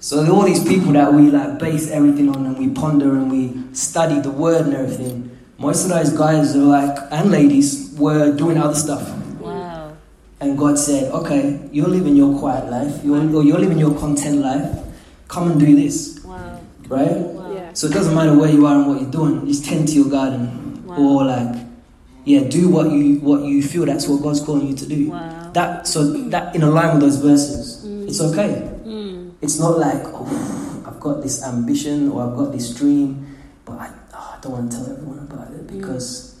[0.00, 3.74] So all these people that we like base everything on and we ponder and we
[3.74, 5.36] study the word and everything.
[5.58, 9.10] Most of those guys are like and ladies were doing other stuff.
[9.40, 9.96] Wow.
[10.38, 14.36] And God said, okay, you're living your quiet life, you're, or you're living your content
[14.36, 14.84] life,
[15.26, 16.60] come and do this, Wow.
[16.88, 17.10] right?
[17.10, 17.52] Wow.
[17.52, 17.72] Yeah.
[17.72, 20.08] So it doesn't matter where you are and what you're doing, just tend to your
[20.08, 20.86] garden.
[20.86, 20.96] Wow.
[20.96, 21.56] Or like,
[22.24, 25.10] yeah, do what you what you feel that's what God's calling you to do.
[25.10, 25.50] Wow.
[25.54, 28.30] That so that in alignment with those verses, it's mm.
[28.32, 28.77] okay.
[29.38, 29.42] Mm.
[29.42, 33.90] It's not like, oh, I've got this ambition or I've got this dream, but I,
[34.14, 36.40] oh, I don't want to tell everyone about it because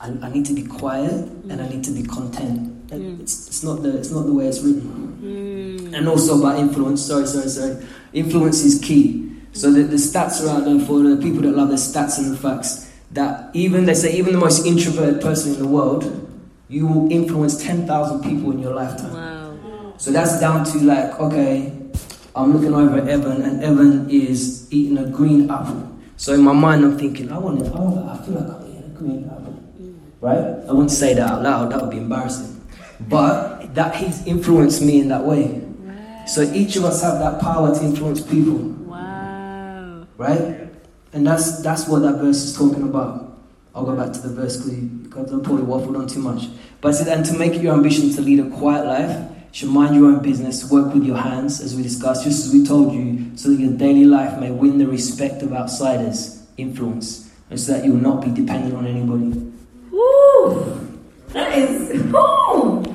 [0.00, 1.12] I, I need to be quiet
[1.48, 2.88] and I need to be content.
[2.88, 3.20] Mm.
[3.20, 5.18] It's, it's not the it's not the way it's written.
[5.22, 5.94] Mm.
[5.96, 7.02] And also about influence.
[7.06, 7.86] Sorry, sorry, sorry.
[8.12, 9.30] Influence is key.
[9.52, 12.32] So the, the stats are out there for the people that love the stats and
[12.32, 12.90] the facts.
[13.12, 16.04] That even they say even the most introverted person in the world,
[16.68, 19.12] you will influence ten thousand people in your lifetime.
[19.12, 19.92] Wow.
[19.98, 21.72] So that's down to like, okay,
[22.34, 25.88] I'm looking over at Evan, and Evan is eating a green apple.
[26.16, 27.66] So in my mind, I'm thinking, I want it.
[27.72, 29.62] I, want, I feel like I'm eating a green apple,
[30.20, 30.64] right?
[30.68, 31.72] I wouldn't say that out loud.
[31.72, 32.60] That would be embarrassing.
[33.08, 35.62] But that he's influenced me in that way.
[36.26, 40.06] So each of us have that power to influence people, Wow.
[40.16, 40.68] right?
[41.12, 43.36] And that's that's what that verse is talking about.
[43.74, 46.44] I'll go back to the verse because I probably waffled on too much.
[46.80, 49.68] But it said, and to make it your ambition to lead a quiet life, should
[49.68, 52.92] mind your own business, work with your hands, as we discussed, just as we told
[52.92, 57.72] you, so that your daily life may win the respect of outsiders, influence, and so
[57.72, 59.52] that you will not be dependent on anybody.
[59.90, 60.88] Woo!
[61.28, 62.02] That is.
[62.04, 62.80] Woo!
[62.80, 62.86] Woo!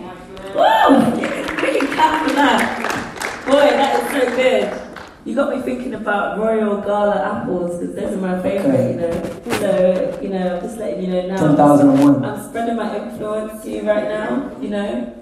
[1.61, 3.43] We can clap for that.
[3.45, 4.81] Boy, that is so good.
[5.25, 9.23] You got me thinking about Royal Gala apples because those are my favourite, you know.
[9.59, 11.55] So, you know, I'm just letting you know now.
[11.55, 12.25] 10,001.
[12.25, 15.16] I'm spreading my influence to you right now, you know.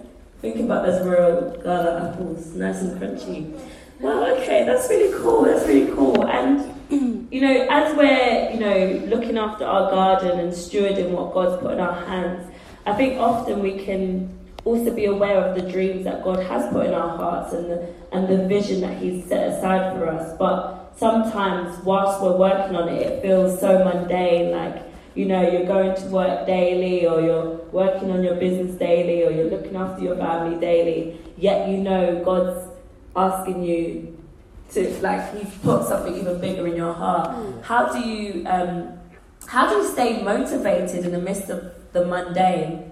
[0.45, 3.59] Think about those Royal Gala apples, nice and crunchy.
[3.99, 5.45] Well, okay, that's really cool.
[5.45, 6.23] That's really cool.
[6.27, 6.71] And
[7.33, 11.73] you know, as we're you know looking after our garden and stewarding what God's put
[11.73, 12.47] in our hands,
[12.85, 14.29] I think often we can
[14.65, 17.91] also be aware of the dreams that God has put in our hearts and the
[18.11, 20.37] and the vision that He's set aside for us.
[20.37, 24.83] But sometimes, whilst we're working on it, it feels so mundane, like
[25.15, 29.31] you know, you're going to work daily or you're working on your business daily or
[29.31, 32.69] you're looking after your family daily, yet you know God's
[33.15, 34.17] asking you
[34.71, 37.63] to, like, He's put something even bigger in your heart.
[37.63, 38.99] How do you, um,
[39.47, 42.91] how do you stay motivated in the midst of the mundane?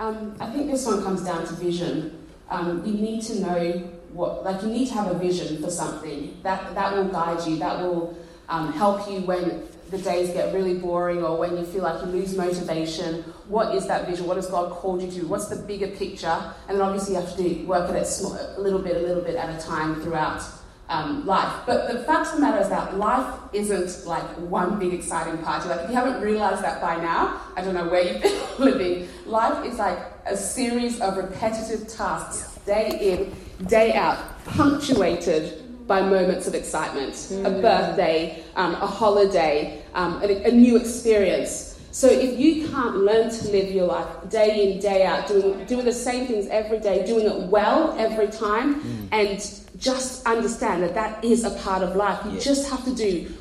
[0.00, 2.26] Um, I think this one comes down to vision.
[2.50, 3.72] Um, you need to know
[4.12, 7.56] what, like, you need to have a vision for something that that will guide you.
[7.56, 9.62] That will um, help you when
[9.96, 13.22] the days get really boring or when you feel like you lose motivation.
[13.48, 14.26] What is that vision?
[14.26, 15.26] What has God called you to do?
[15.26, 16.54] What's the bigger picture?
[16.68, 19.00] And then obviously you have to do, work at it small, a little bit, a
[19.00, 20.42] little bit at a time throughout
[20.88, 21.52] um, life.
[21.66, 25.68] But the fact of the matter is that life isn't like one big exciting party.
[25.68, 29.08] Like if you haven't realized that by now, I don't know where you've been living.
[29.26, 36.46] Life is like a series of repetitive tasks, day in, day out, punctuated by moments
[36.46, 37.14] of excitement.
[37.44, 41.78] A birthday, um, a holiday, um, a, a new experience.
[41.90, 45.84] So if you can't learn to live your life day in, day out, doing, doing
[45.84, 49.38] the same things every day, doing it well every time, and
[49.78, 52.18] just understand that that is a part of life.
[52.24, 52.40] You Yeah.
[52.40, 53.32] just have to do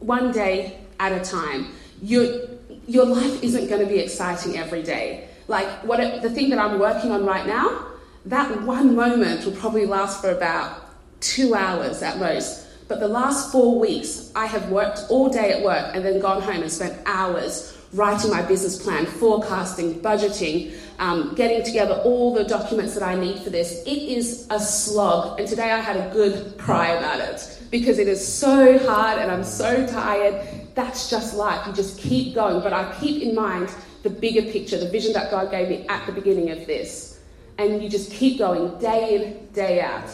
[0.00, 1.68] one day at a time.
[2.02, 2.48] Your,
[2.86, 5.28] your life isn't going to be exciting every day.
[5.48, 7.86] Like what it, the thing that I'm working on right now,
[8.26, 10.81] that one moment will probably last for about
[11.22, 12.66] two hours at most.
[12.88, 16.42] But the last four weeks, I have worked all day at work and then gone
[16.42, 22.44] home and spent hours writing my business plan, forecasting, budgeting, um, getting together all the
[22.44, 23.82] documents that I need for this.
[23.86, 28.08] It is a slog, and today I had a good cry about it because it
[28.08, 30.46] is so hard and I'm so tired.
[30.74, 31.66] That's just life.
[31.66, 33.70] You just keep going, but I keep in mind
[34.02, 37.11] the bigger picture, the vision that God gave me at the beginning of this.
[37.58, 40.08] And you just keep going day in, day out.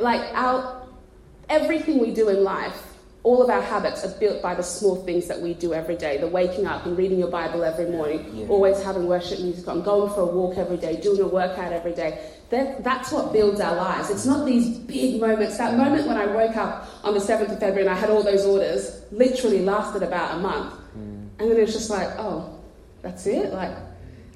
[0.00, 0.86] Like our
[1.48, 2.82] everything we do in life,
[3.24, 6.18] all of our habits are built by the small things that we do every day.
[6.18, 8.46] The waking up and reading your Bible every morning, Yeah.
[8.48, 11.92] always having worship music on, going for a walk every day, doing a workout every
[11.92, 12.18] day.
[12.50, 14.08] That, that's what builds our lives.
[14.08, 15.58] It's not these big moments.
[15.58, 18.22] That moment when I woke up on the 7th of February and I had all
[18.22, 20.72] those orders literally lasted about a month.
[20.96, 21.28] Mm.
[21.38, 22.58] And then it's just like, oh,
[23.02, 23.52] that's it?
[23.52, 23.76] Like,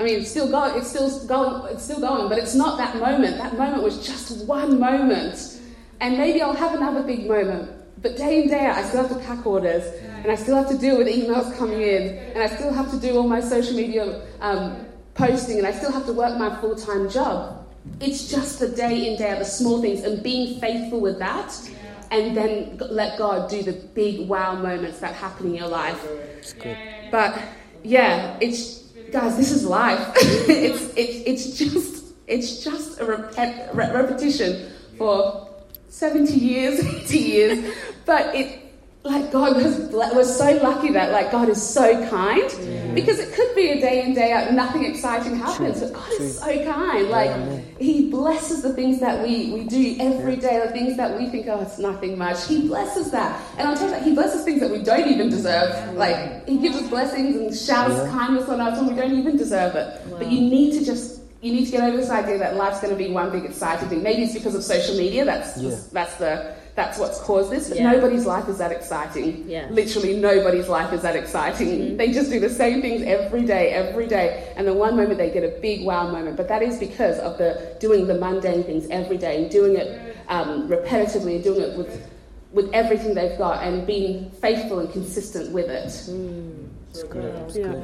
[0.03, 2.97] I mean, it's still going, it's still going, it's still going, but it's not that
[2.97, 3.39] moment.
[3.39, 5.61] That moment was just one moment.
[6.01, 7.71] And maybe I'll have another big moment.
[8.03, 10.69] But day in, day out, I still have to pack orders, and I still have
[10.71, 13.77] to deal with emails coming in, and I still have to do all my social
[13.77, 14.85] media um,
[15.15, 17.65] posting, and I still have to work my full time job.
[18.01, 21.55] It's just the day in, day out, the small things, and being faithful with that,
[22.11, 26.05] and then let God do the big wow moments that happen in your life.
[27.13, 27.41] But
[27.85, 28.82] yeah, it's
[29.13, 30.13] guys, this is life.
[30.17, 35.49] it's it, it's just it's just a repet, re- repetition for
[35.89, 37.75] seventy years, eighty years.
[38.07, 38.62] But it
[39.05, 39.79] like God was
[40.15, 44.05] was so lucky that like God is so kind because it could be a day
[44.05, 46.25] in day out nothing exciting happens, True, but God true.
[46.27, 47.09] is so kind.
[47.11, 47.67] Like amen.
[47.81, 51.49] He blesses the things that we we do every day, the things that we think
[51.49, 52.47] oh it's nothing much.
[52.47, 55.29] He blesses that, and on top of that, He blesses things that we don't even
[55.31, 55.95] deserve.
[55.97, 58.09] Like He gives us blessings and showers Yeah.
[58.11, 60.01] kindness on us, and we don't even deserve it.
[60.11, 61.12] But you need to just
[61.43, 63.89] you need to get over this idea that life's going to be one big exciting
[63.89, 64.03] thing.
[64.03, 65.25] Maybe it's because of social media.
[65.25, 65.77] That's Yeah.
[65.93, 67.69] that's the that's what's caused this.
[67.69, 67.91] But Yeah.
[67.93, 69.45] nobody's life is that exciting.
[69.47, 69.67] Yeah.
[69.71, 71.97] Literally nobody's life is that exciting.
[71.99, 75.29] They just do the same things every day, every day, and the one moment they
[75.31, 76.37] get a big wow moment.
[76.37, 80.17] But that is because of the doing the mundane things every day and doing it
[80.29, 81.91] um, repetitively and doing it with
[82.53, 85.87] with everything they've got and being faithful and consistent with it.
[86.91, 87.35] It's good.
[87.49, 87.65] It's Yeah.
[87.65, 87.83] good.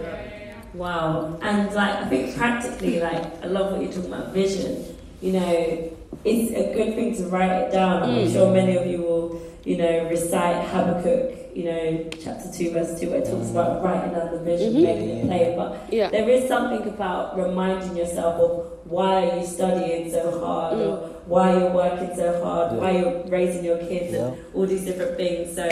[0.75, 1.39] Wow.
[1.43, 4.85] And like I think practically, like I love what you're talking about vision.
[5.21, 5.91] You know,
[6.25, 8.03] it's a good thing to write it down.
[8.05, 8.33] I'm Mm.
[8.33, 13.11] sure many of you will, you know, recite Habakkuk, you know, chapter two, verse two,
[13.11, 14.83] where it talks about writing down the vision, Mhm.
[14.83, 15.57] making it plain.
[15.57, 16.11] But Yeah.
[16.11, 21.59] there is something about reminding yourself of why are you studying so hard, or why
[21.59, 22.79] you're working so hard, Yeah.
[22.81, 24.27] why you're raising your kids, Yeah.
[24.27, 25.55] and all these different things.
[25.57, 25.65] So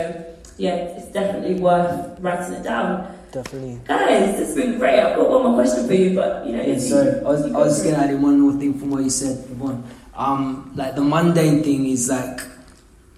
[0.57, 3.05] yeah, it's definitely worth writing it down.
[3.37, 3.79] Definitely.
[3.87, 4.99] Guys, it's been great.
[4.99, 7.19] I've got one more question for you, but you know, Yeah, if you- sorry.
[7.19, 9.11] I was, you I was for gonna add in one more thing from what you
[9.11, 9.83] said, Yvonne.
[10.15, 12.41] Um, like the mundane thing is like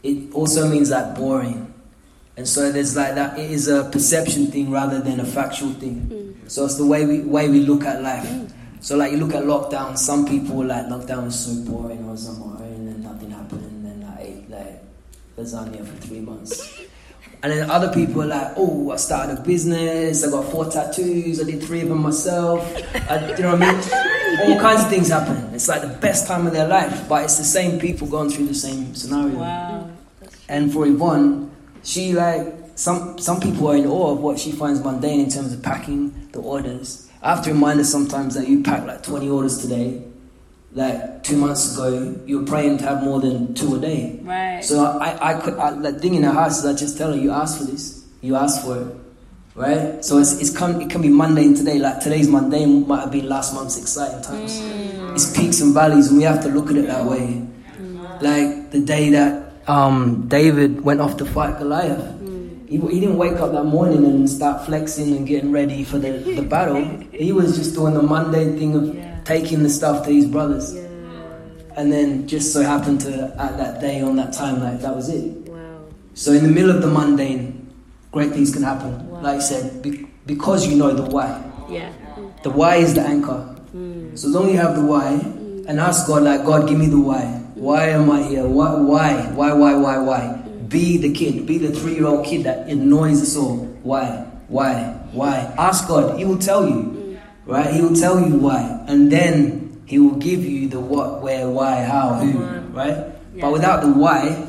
[0.04, 1.74] it also means like boring.
[2.36, 3.40] And so there's like that.
[3.40, 6.36] It is a perception thing rather than a factual thing.
[6.48, 8.28] So it's the way we way we look at life.
[8.82, 9.98] So like you look at lockdown.
[9.98, 12.04] Some people were like lockdown was so boring.
[12.04, 13.64] I was on my own and nothing happened.
[13.64, 14.84] And then I ate like
[15.38, 16.82] lasagna for three months.
[17.42, 20.28] And then other people are like, oh, I started a business.
[20.28, 21.42] I got four tattoos.
[21.42, 22.62] I did three of them myself.
[23.10, 24.50] I, you know what I mean?
[24.56, 25.54] All kinds of things happen.
[25.54, 28.48] It's like the best time of their life, but it's the same people going through
[28.48, 29.38] the same scenario.
[29.38, 29.90] Wow.
[30.50, 31.52] And for Yvonne,
[31.84, 35.54] she like some some people are in awe of what she finds mundane in terms
[35.54, 37.10] of packing the orders.
[37.22, 40.02] I have to remind her sometimes that you pack like 20 orders today.
[40.72, 44.20] Like two months ago, you were praying to have more than two a day.
[44.22, 44.64] Right.
[44.64, 47.18] So I, I could, I, the thing in the house is I just tell her,
[47.18, 48.96] you ask for this, you ask for it,
[49.56, 50.06] right?
[50.06, 53.28] So it's, it's come, it can be mundane today, like today's mundane might have been
[53.28, 54.62] last month's exciting times.
[54.62, 55.16] Mm.
[55.16, 57.42] It's peaks and valleys, and we have to look at it that way.
[57.80, 58.22] Mm.
[58.22, 61.98] Like the day that um, David went off to fight Goliath.
[62.22, 62.70] Mm.
[62.70, 66.12] He, he didn't wake up that morning and start flexing and getting ready for the,
[66.12, 66.86] the battle.
[67.12, 69.09] He was just doing the mundane thing of Yeah.
[69.30, 70.74] Taking the stuff to his brothers.
[71.78, 75.08] And then just so happened to, at that day, on that time, like that was
[75.08, 75.48] it.
[75.48, 75.86] Wow.
[76.16, 77.70] So in the middle of the mundane,
[78.12, 79.08] great things can happen.
[79.08, 79.22] Wow.
[79.22, 81.30] Like I said, be, because you know the why.
[81.70, 81.94] Yeah.
[82.42, 83.56] The why is the anchor.
[83.76, 84.18] Mm.
[84.18, 85.14] So as long as you have the why,
[85.70, 87.24] and ask God, like, God, give me the why.
[87.54, 88.48] Why am I here?
[88.48, 90.22] Why, why, why, why, why, why?
[90.22, 90.70] Mm.
[90.70, 91.46] Be the kid.
[91.46, 93.58] Be the three-year-old kid that annoys us all.
[93.84, 95.54] Why, why, why?
[95.56, 96.18] Ask God.
[96.18, 96.98] He will tell you,
[97.50, 97.74] right?
[97.74, 101.84] He will tell you why, and then He will give you the what, where, why,
[101.84, 102.38] how, who,
[102.72, 103.10] right?
[103.34, 103.42] Yeah.
[103.42, 104.46] But without the why,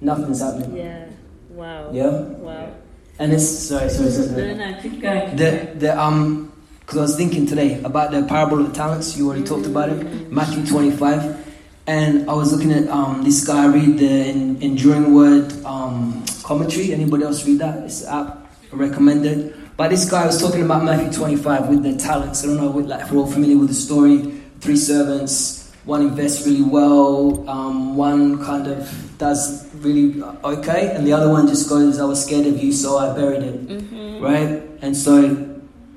[0.00, 0.76] nothing's happening.
[0.76, 1.06] Yeah.
[1.50, 1.90] Wow.
[1.92, 2.10] Yeah.
[2.38, 2.70] Wow.
[3.18, 4.28] And it's sorry, sorry, sorry.
[4.28, 4.54] sorry.
[4.54, 5.36] No, no, keep going.
[5.36, 9.16] The the um because I was thinking today about the parable of the talents.
[9.16, 11.34] You already talked about it, Matthew twenty five,
[11.86, 16.92] and I was looking at um this guy read the en- Enduring Word um commentary.
[16.92, 17.82] Anybody else read that?
[17.84, 19.54] It's app I recommend it.
[19.76, 22.42] But this guy was talking about Matthew twenty five with the talents.
[22.44, 24.32] I don't know like if we're all familiar with the story.
[24.60, 25.70] Three servants.
[25.84, 27.48] One invests really well.
[27.48, 32.24] Um, one kind of does really okay, and the other one just goes, "I was
[32.24, 33.56] scared of you, so I buried it."
[34.20, 34.62] right?
[34.82, 35.22] And so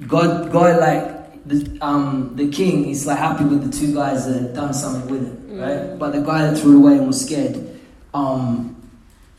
[0.08, 4.42] God, God, like the um the king is like happy with the two guys that
[4.42, 5.98] had done something with it, right?
[5.98, 7.58] But the guy that threw it away and was scared,
[8.14, 8.76] um,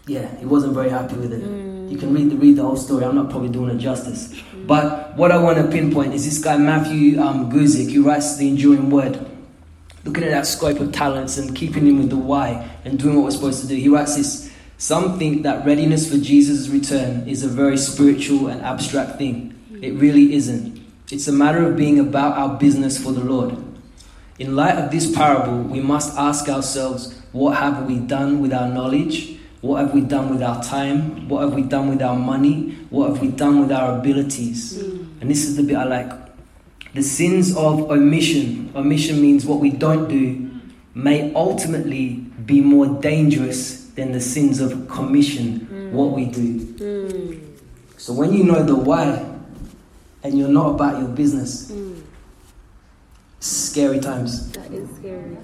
[0.07, 1.45] yeah, he wasn't very happy with it.
[1.91, 3.05] You can read the read the whole story.
[3.05, 4.33] I'm not probably doing it justice,
[4.65, 8.47] but what I want to pinpoint is this guy Matthew um, Guzik, who writes the
[8.49, 9.27] Enduring Word.
[10.05, 13.25] Looking at that scope of talents and keeping in with the why and doing what
[13.25, 14.53] we're supposed to do, he writes this.
[14.79, 19.59] Some think that readiness for Jesus' return is a very spiritual and abstract thing.
[19.83, 20.81] It really isn't.
[21.11, 23.57] It's a matter of being about our business for the Lord.
[24.39, 28.69] In light of this parable, we must ask ourselves what have we done with our
[28.69, 29.40] knowledge?
[29.61, 31.29] What have we done with our time?
[31.29, 32.79] What have we done with our money?
[32.89, 34.79] What have we done with our abilities?
[34.79, 35.21] Mm.
[35.21, 36.13] And this is the bit I like.
[36.95, 40.51] The sins of omission, omission means what we don't do,
[40.95, 42.15] may ultimately
[42.47, 45.93] be more dangerous than the sins of commission, mm.
[45.93, 46.59] what we do.
[46.59, 47.41] Mm.
[47.99, 49.27] So when you know the why
[50.23, 51.71] and you're not about your business,
[53.41, 54.51] scary times.
[54.53, 55.37] That is scary.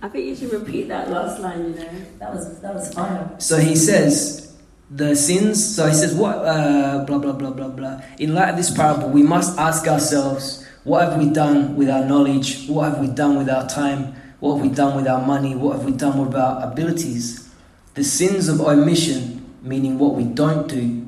[0.00, 1.74] I think you should repeat that last line.
[1.74, 3.30] You know, that was that was fire.
[3.38, 4.56] So he says,
[4.90, 8.00] the sins, so he says, what, uh, blah, blah, blah, blah, blah.
[8.18, 12.04] In light of this parable, we must ask ourselves, what have we done with our
[12.04, 12.66] knowledge?
[12.68, 14.14] What have we done with our time?
[14.40, 15.54] What have we done with our money?
[15.54, 17.52] What have we done with our abilities?
[17.94, 21.06] The sins of omission, meaning what we don't do,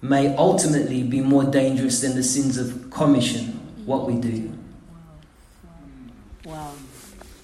[0.00, 3.46] may ultimately be more dangerous than the sins of commission,
[3.84, 4.52] what we do.
[6.44, 6.72] Wow.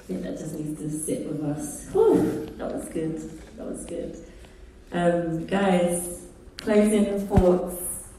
[0.04, 1.86] I think that just needs to sit with us.
[1.92, 3.18] Whew, that was good.
[3.56, 4.18] That was good.
[4.92, 6.26] Um, guys,
[6.58, 8.10] closing thoughts.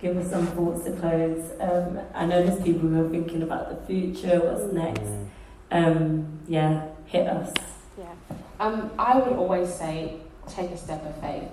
[0.00, 1.52] Give us some thoughts to close.
[1.60, 5.10] Um, I know there's people who are thinking about the future, what's next.
[5.70, 7.52] Um, yeah, hit us.
[7.98, 8.14] Yeah.
[8.58, 11.50] Um, I would always say take a step of faith.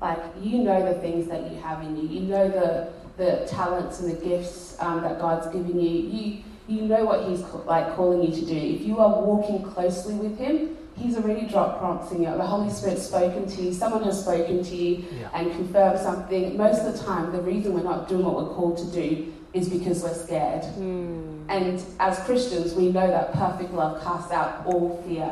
[0.00, 2.08] Like you know the things that you have in you.
[2.08, 5.90] You know the the talents and the gifts um, that God's given you.
[5.90, 6.42] You
[6.72, 8.56] you know what He's ca- like calling you to do.
[8.56, 12.28] If you are walking closely with Him, He's already dropped prompts in you.
[12.36, 13.72] The Holy Spirit's spoken to you.
[13.72, 16.56] Someone has spoken to you and confirmed something.
[16.56, 19.68] Most of the time, the reason we're not doing what we're called to do is
[19.68, 20.64] because we're scared.
[20.64, 21.44] Hmm.
[21.48, 25.28] And as Christians, we know that perfect love casts out all fear.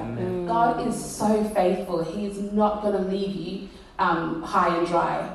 [0.47, 2.05] God is so faithful.
[2.05, 3.69] He is not going to leave you
[4.01, 5.31] um, high and dry.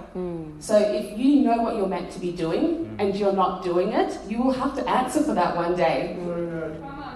[0.59, 4.17] So if you know what you're meant to be doing and you're not doing it,
[4.27, 6.17] you will have to answer for that one day.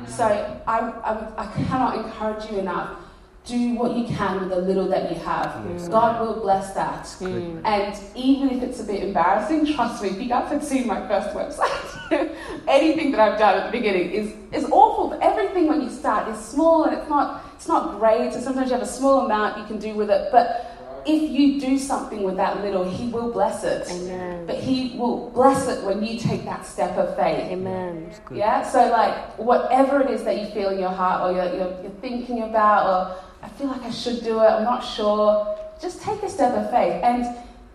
[0.07, 0.25] So
[0.67, 2.97] I, I, I cannot encourage you enough.
[3.45, 5.49] do what you can with the little that you have.
[5.89, 7.05] God will bless that.
[7.19, 7.61] Mm.
[7.65, 10.99] And even if it's a bit embarrassing, trust me, if you guys have seen my
[11.07, 12.35] first website,
[12.67, 15.09] anything that I've done at the beginning is, is awful.
[15.09, 18.33] But everything when you start is small and it's not it's not great.
[18.33, 20.29] So sometimes you have a small amount you can do with it.
[20.31, 23.87] But if you do something with that little, He will bless it.
[23.89, 24.45] Amen.
[24.45, 27.51] But He will bless it when you take that step of faith.
[27.51, 28.11] Amen.
[28.31, 31.81] Yeah, so like whatever it is that you feel in your heart or you're, you're,
[31.81, 36.01] you're thinking about, or I feel like I should do it, I'm not sure, just
[36.01, 37.01] take a step of faith.
[37.03, 37.25] And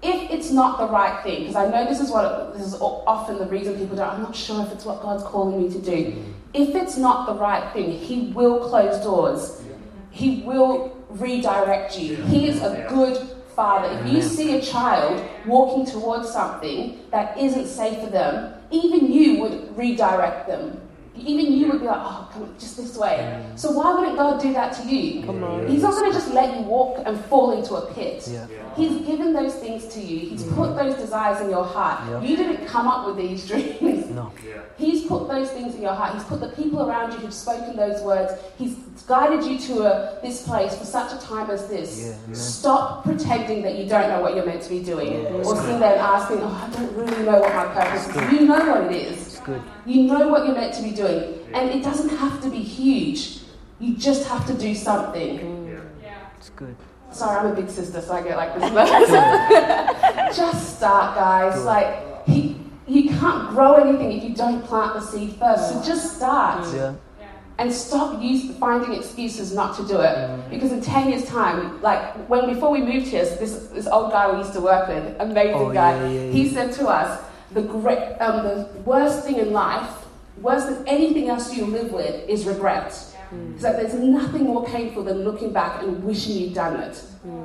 [0.02, 3.38] if it's not the right thing, because I know this is what this is often
[3.38, 6.12] the reason people don't, I'm not sure if it's what God's calling me to do.
[6.12, 6.32] Mm-hmm.
[6.52, 9.62] If it's not the right thing, He will close doors.
[10.10, 12.16] He will redirect you.
[12.16, 13.16] He is a good
[13.54, 13.98] father.
[13.98, 19.40] If you see a child walking towards something that isn't safe for them, even you
[19.40, 20.80] would redirect them.
[21.16, 23.46] Even you would be like, oh, come on, just this way.
[23.54, 25.24] So why wouldn't God do that to you?
[25.24, 25.68] Come.
[25.68, 28.28] He's not going to just let you walk and fall into a pit.
[28.30, 28.46] Yeah.
[28.74, 30.28] He's given those things to you.
[30.28, 32.02] He's put those desires in your heart.
[32.10, 32.20] Yeah.
[32.20, 34.10] You didn't come up with these dreams.
[34.10, 34.32] No.
[34.76, 36.14] He's put those things in your heart.
[36.14, 38.32] He's put the people around you who've spoken those words.
[38.58, 38.74] He's
[39.06, 42.00] guided you to a, this place for such a time as this.
[42.00, 42.34] Yeah, amen.
[42.34, 45.12] Stop pretending that you don't know what you're meant to be doing.
[45.12, 48.32] Yeah, or sitting there and asking, oh, I don't really know what my purpose is.
[48.32, 49.33] You know what it is.
[49.44, 49.62] It's good.
[49.84, 51.38] You know what you're meant to be doing.
[51.52, 53.40] And it doesn't have to be huge.
[53.78, 55.82] You just have to do something.
[56.38, 56.74] It's good.
[57.10, 60.36] Sorry, I'm a big sister, so I get like this nervous.
[60.36, 61.54] Just start, guys.
[61.54, 61.64] Good.
[61.64, 62.56] Like, he,
[62.88, 65.70] you can't grow anything if you don't plant the seed first.
[65.70, 66.66] So just start.
[66.74, 66.94] Yeah.
[67.58, 70.16] And stop use, finding excuses not to do it.
[70.16, 70.50] Mm.
[70.50, 74.32] Because in 10 years' time, like, when before we moved here, this, this old guy
[74.32, 77.22] we used to work with, amazing Oh, guy, yeah, yeah, he said to us,
[77.54, 79.90] the, great, um, the worst thing in life,
[80.40, 82.88] worse than anything else you live with, is regret.
[83.54, 87.02] It's like there's nothing more painful than looking back and wishing you'd done it,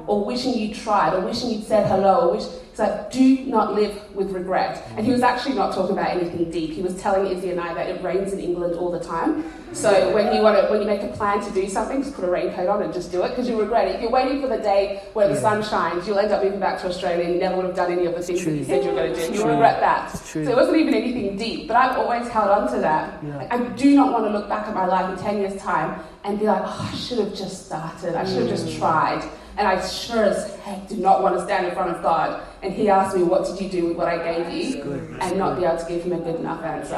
[0.07, 2.30] or wishing you tried, or wishing you'd said hello.
[2.30, 2.45] Or wish,
[2.80, 4.88] like do not live with regret.
[4.96, 6.72] And he was actually not talking about anything deep.
[6.72, 9.44] He was telling Izzy and I that it rains in England all the time.
[9.72, 12.26] So when you want to, when you make a plan to do something, just put
[12.26, 13.96] a raincoat on and just do it because you regret it.
[13.96, 15.42] If you're waiting for the day where the Yeah.
[15.42, 17.92] sun shines, you'll end up moving back to Australia and you never would have done
[17.92, 19.34] any of the things that you said you were going to do.
[19.38, 20.10] You regret that.
[20.18, 23.24] So it wasn't even anything deep, but I've always held on to that.
[23.24, 23.38] Yeah.
[23.38, 26.00] Like, I do not want to look back at my life in 10 years' time
[26.24, 28.16] and be like, oh, I should have just started.
[28.16, 29.24] I should have just tried.
[29.60, 32.74] And I sure as heck do not want to stand in front of God and
[32.74, 34.82] He asked me, What did you do with what I gave you?
[35.20, 36.95] And not be able to give Him a good enough answer.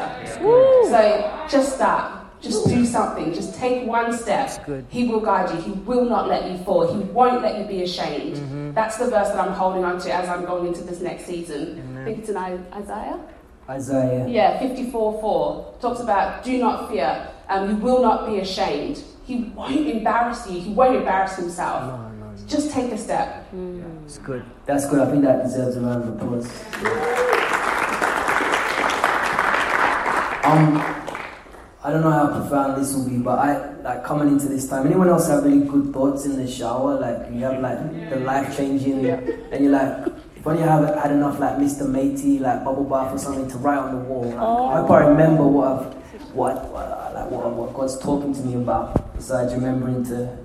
[0.91, 2.19] So just start.
[2.39, 3.33] Just do something.
[3.33, 4.49] Just take one step.
[4.89, 5.61] He will guide you.
[5.61, 6.91] He will not let you fall.
[6.93, 8.37] He won't let you be ashamed.
[8.37, 8.73] Mm-hmm.
[8.73, 11.97] That's the verse that I'm holding on to as I'm going into this next season.
[11.99, 13.19] I think it's in Isaiah.
[13.69, 14.27] Isaiah.
[14.27, 17.27] Yeah, 54 4 talks about do not fear.
[17.47, 19.03] Um, you will not be ashamed.
[19.25, 20.59] He won't embarrass you.
[20.59, 21.83] He won't embarrass himself.
[21.83, 22.10] No, no, no.
[22.47, 23.47] Just take a step.
[24.05, 24.43] It's good.
[24.65, 24.99] That's good.
[24.99, 26.47] I think that deserves a round of applause.
[30.43, 30.77] Um,
[31.83, 34.85] I don't know how profound this will be, but I like coming into this time.
[34.85, 36.99] Anyone else have really good thoughts in the shower?
[36.99, 39.19] Like you have like the life changing, Yeah.
[39.51, 41.87] and you're like, if only I have had enough like Mr.
[41.87, 44.23] Matey, like bubble bath or something to write on the wall.
[44.25, 45.93] Like, I hope I remember what I've,
[46.33, 49.15] what, what like what, what God's talking to me about.
[49.15, 50.37] Besides remembering to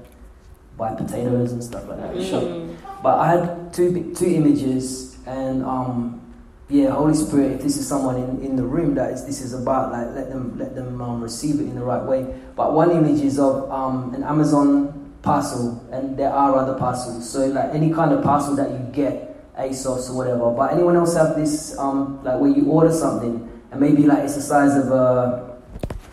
[0.76, 2.14] buy potatoes and stuff like that.
[2.14, 3.02] the shop.
[3.02, 6.20] But I had two two images, and um,
[6.68, 7.52] yeah, Holy Spirit.
[7.52, 10.28] If this is someone in, in the room that is, this is about, like let
[10.28, 12.26] them let them um, receive it in the right way.
[12.56, 17.28] But one image is of um, an Amazon parcel, and there are other parcels.
[17.28, 20.50] So like any kind of parcel that you get, ASOS or whatever.
[20.50, 24.34] But anyone else have this um, like where you order something, and maybe like it's
[24.34, 25.60] the size of a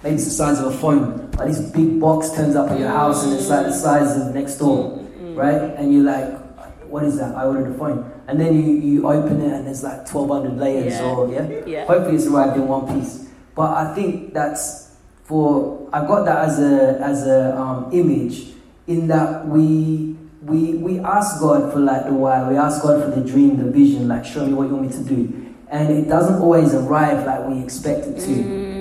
[0.04, 1.23] maybe it's the size of a phone.
[1.38, 4.34] But this big box turns up at your house, and it's like the size of
[4.34, 5.04] next door
[5.36, 5.76] right?
[5.78, 6.40] And you're like,
[6.88, 7.36] what is that?
[7.36, 8.10] I ordered a phone.
[8.28, 11.04] And then you, you open it and there's like 1200 layers Yeah.
[11.04, 11.66] or, yeah?
[11.66, 11.86] Yeah.
[11.86, 13.28] Hopefully it's arrived in one piece.
[13.56, 18.54] But I think that's for, I got that as a, as a um, image
[18.88, 23.10] in that we, we, we ask God for like the why, we ask God for
[23.10, 25.56] the dream, the vision, like show me what you want me to do.
[25.70, 28.28] And it doesn't always arrive like we expect it to.
[28.30, 28.73] Mm.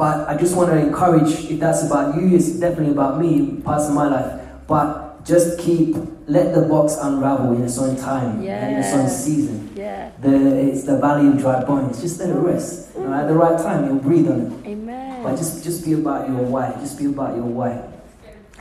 [0.00, 3.86] But I just want to encourage, if that's about you, it's definitely about me, parts
[3.86, 4.40] of my life.
[4.66, 5.94] But just keep,
[6.26, 9.70] let the box unravel in its own time and in its own season.
[9.76, 10.10] Yeah.
[10.22, 12.00] The, it's the valley of dry bones.
[12.00, 12.96] Just let it rest.
[12.96, 14.68] You know, at the right time, you'll breathe on it.
[14.68, 15.22] Amen.
[15.22, 16.72] But just, just be about your why.
[16.80, 17.86] Just be about your why.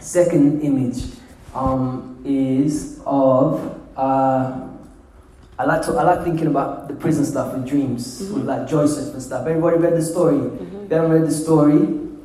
[0.02, 1.06] Second image
[1.56, 3.80] um, is of.
[3.96, 4.66] Uh,
[5.60, 8.36] I like to, I like thinking about the prison stuff with dreams, mm-hmm.
[8.36, 9.46] with like Joseph and stuff.
[9.46, 10.38] Everybody read the story.
[10.38, 10.86] Mm-hmm.
[10.86, 11.80] If you haven't read the story,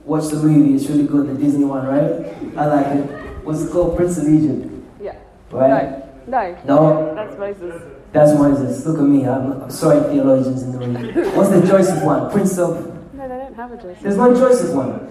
[0.04, 0.76] watch the movie.
[0.76, 2.30] It's really good, the Disney one, right?
[2.56, 3.10] I like it.
[3.44, 3.96] What's it called?
[3.96, 4.70] Prince of Egypt.
[5.02, 5.16] Yeah.
[5.50, 6.28] Right?
[6.28, 6.56] No.
[6.64, 7.14] No.
[7.16, 7.82] That's Moses.
[8.12, 8.86] That's Moses.
[8.86, 9.26] Look at me.
[9.26, 10.94] I'm, I'm sorry, theologians in the room.
[11.34, 12.30] What's the Joseph one?
[12.30, 12.70] Prince of.
[13.14, 14.00] No, they don't have a Joseph.
[14.00, 15.10] There's no Joseph one.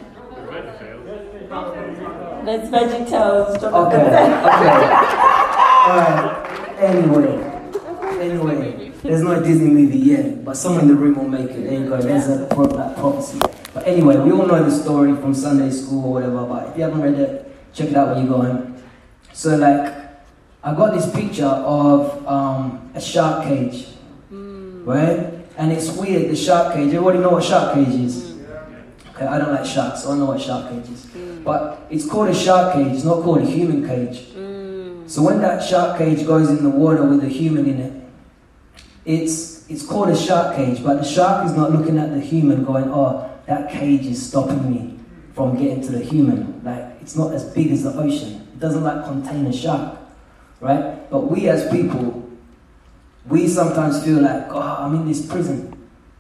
[2.46, 3.62] There's Veggie Tales.
[3.62, 3.68] Okay.
[3.68, 4.00] Okay.
[5.92, 6.80] Alright.
[6.80, 7.33] Anyway.
[8.24, 8.92] Anyway.
[9.04, 11.64] There's no Disney movie yet, but someone in the room will make it.
[11.64, 12.02] There you go.
[12.02, 13.40] There's a pro- that prophecy.
[13.74, 16.46] But anyway, we all know the story from Sunday school or whatever.
[16.46, 18.82] But if you haven't read it, check it out when you go home.
[19.34, 19.94] So like,
[20.64, 23.88] I got this picture of um, a shark cage,
[24.30, 24.86] hmm.
[24.86, 25.34] right?
[25.58, 26.32] And it's weird.
[26.32, 26.94] The shark cage.
[26.94, 28.32] Everybody know what shark cage is?
[28.32, 29.16] Hmm.
[29.16, 31.04] Okay, I don't like sharks, so I know what shark cage is.
[31.06, 31.44] Hmm.
[31.44, 32.94] But it's called a shark cage.
[32.94, 34.30] It's not called a human cage.
[35.06, 38.03] So when that shark cage goes in the water with a human in it,
[39.06, 42.64] it's it's called a shark cage, but the shark is not looking at the human
[42.64, 45.00] going, oh, that cage is stopping me
[45.34, 46.64] from getting to the human.
[46.64, 48.48] Like it's not as big as the ocean.
[48.54, 50.00] It doesn't like contain a shark.
[50.60, 51.10] Right?
[51.10, 52.30] But we as people,
[53.28, 55.72] we sometimes feel like, oh, I'm in this prison.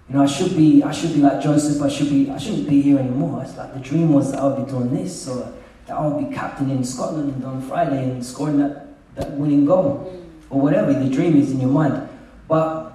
[0.10, 2.68] You know, I should be I should be like Joseph, I should be I shouldn't
[2.68, 3.42] be here anymore.
[3.44, 5.54] It's like the dream was that I would be doing this, or
[5.88, 10.20] that I would be captain in Scotland on Friday and scoring that, that winning goal.
[10.50, 12.10] Or whatever the dream is in your mind.
[12.54, 12.94] But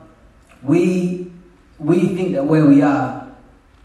[0.63, 1.33] we
[1.81, 3.27] we think that where we are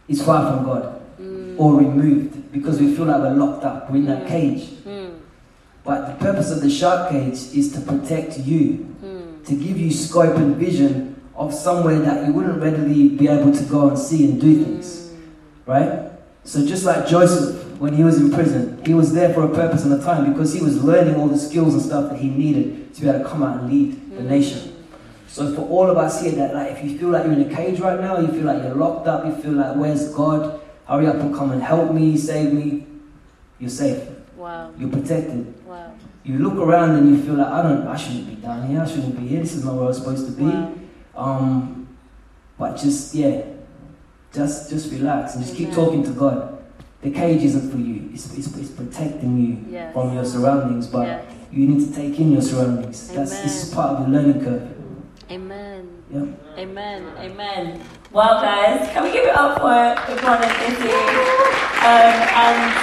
[0.08, 1.60] is far from God mm.
[1.60, 4.28] or removed because we feel like we're locked up, we're in that mm.
[4.28, 4.70] cage.
[4.86, 5.18] Mm.
[5.84, 8.96] But the purpose of the shark cage is to protect you,
[9.46, 13.64] to give you scope and vision of somewhere that you wouldn't readily be able to
[13.64, 15.12] go and see and do things.
[15.66, 16.12] Right?
[16.44, 19.86] So just like Joseph, when he was in prison, he was there for a purpose
[19.86, 22.94] and a time because he was learning all the skills and stuff that he needed
[22.94, 24.73] to be able to come out and lead the nation.
[25.34, 27.56] So for all of us here, that like if you feel like you're in a
[27.56, 30.62] cage right now, you feel like you're locked up, you feel like where's God?
[30.88, 32.86] Hurry up and come and help me, save me.
[33.58, 34.08] You're safe.
[34.38, 34.72] Wow.
[34.78, 35.66] You're protected.
[35.66, 35.92] Wow.
[36.24, 38.80] You look around and you feel like I don't, I shouldn't be down here.
[38.82, 39.40] I shouldn't be here.
[39.40, 40.44] This is not where I'm supposed to be.
[40.44, 40.76] Wow.
[41.16, 41.88] Um,
[42.60, 43.42] but just yeah,
[44.32, 46.64] just just relax and just keep talking to God.
[47.02, 48.12] The cage isn't for you.
[48.14, 49.94] It's, it's, it's protecting you Yes.
[49.94, 51.26] from your surroundings, but Yes.
[51.52, 53.10] you need to take in your surroundings.
[53.10, 54.70] That's this is part of the learning curve.
[55.30, 56.04] Amen.
[56.12, 56.26] Yeah.
[56.58, 57.12] Amen.
[57.18, 57.82] Amen.
[58.12, 60.94] Well, guys, can we give it up for Yvonne and Izzy?
[61.84, 62.74] Um, and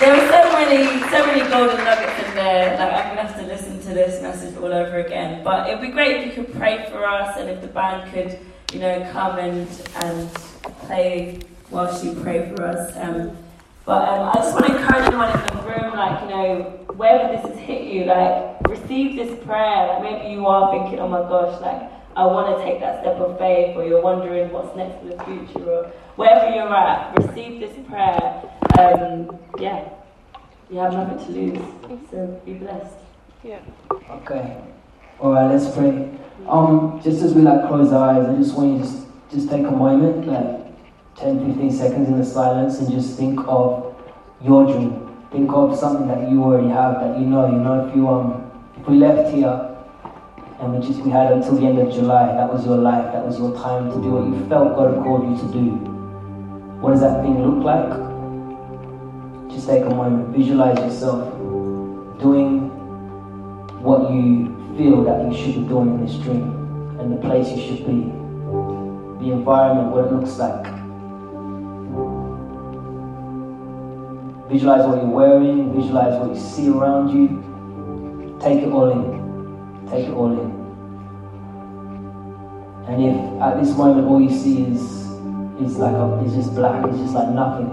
[0.00, 2.76] there are so many, so many golden nuggets in there.
[2.78, 5.44] Like I'm gonna have to listen to this message all over again.
[5.44, 8.38] But it'd be great if you could pray for us, and if the band could,
[8.72, 10.34] you know, come and and
[10.86, 12.96] play whilst you pray for us.
[12.96, 13.36] Um,
[13.86, 17.32] but um, I just want to encourage anyone in the room, like, you know, wherever
[17.32, 19.86] this has hit you, like, receive this prayer.
[19.86, 23.16] Like, maybe you are thinking, oh my gosh, like, I want to take that step
[23.16, 25.84] of faith, or you're wondering what's next in the future, or
[26.16, 28.42] wherever you're at, receive this prayer.
[28.78, 29.88] Um, yeah,
[30.70, 32.96] you have nothing to lose, so be blessed.
[33.44, 33.60] Yeah.
[34.10, 34.56] Okay.
[35.20, 35.52] All right.
[35.52, 36.10] Let's pray.
[36.48, 39.50] Um, just as we like close our eyes, I just want you to just just
[39.50, 40.65] take a moment, like
[41.18, 43.96] 10, 15 seconds in the silence, and just think of
[44.42, 45.02] your dream.
[45.32, 47.46] Think of something that you already have that you know.
[47.46, 49.76] You know, if you um, if we left here
[50.60, 53.24] and we just we had until the end of July, that was your life, that
[53.24, 55.64] was your time to do what you felt God called you to do.
[56.80, 57.88] What does that thing look like?
[59.50, 61.32] Just take a moment, visualize yourself
[62.20, 62.68] doing
[63.82, 66.52] what you feel that you should be doing in this dream
[67.00, 68.04] and the place you should be,
[69.24, 70.85] the environment, what it looks like.
[74.48, 77.42] Visualize what you're wearing, visualize what you see around you.
[78.40, 79.86] Take it all in.
[79.90, 80.56] Take it all in.
[82.86, 84.80] And if at this moment all you see is
[85.60, 87.66] is like a, is just black, it's just like nothing.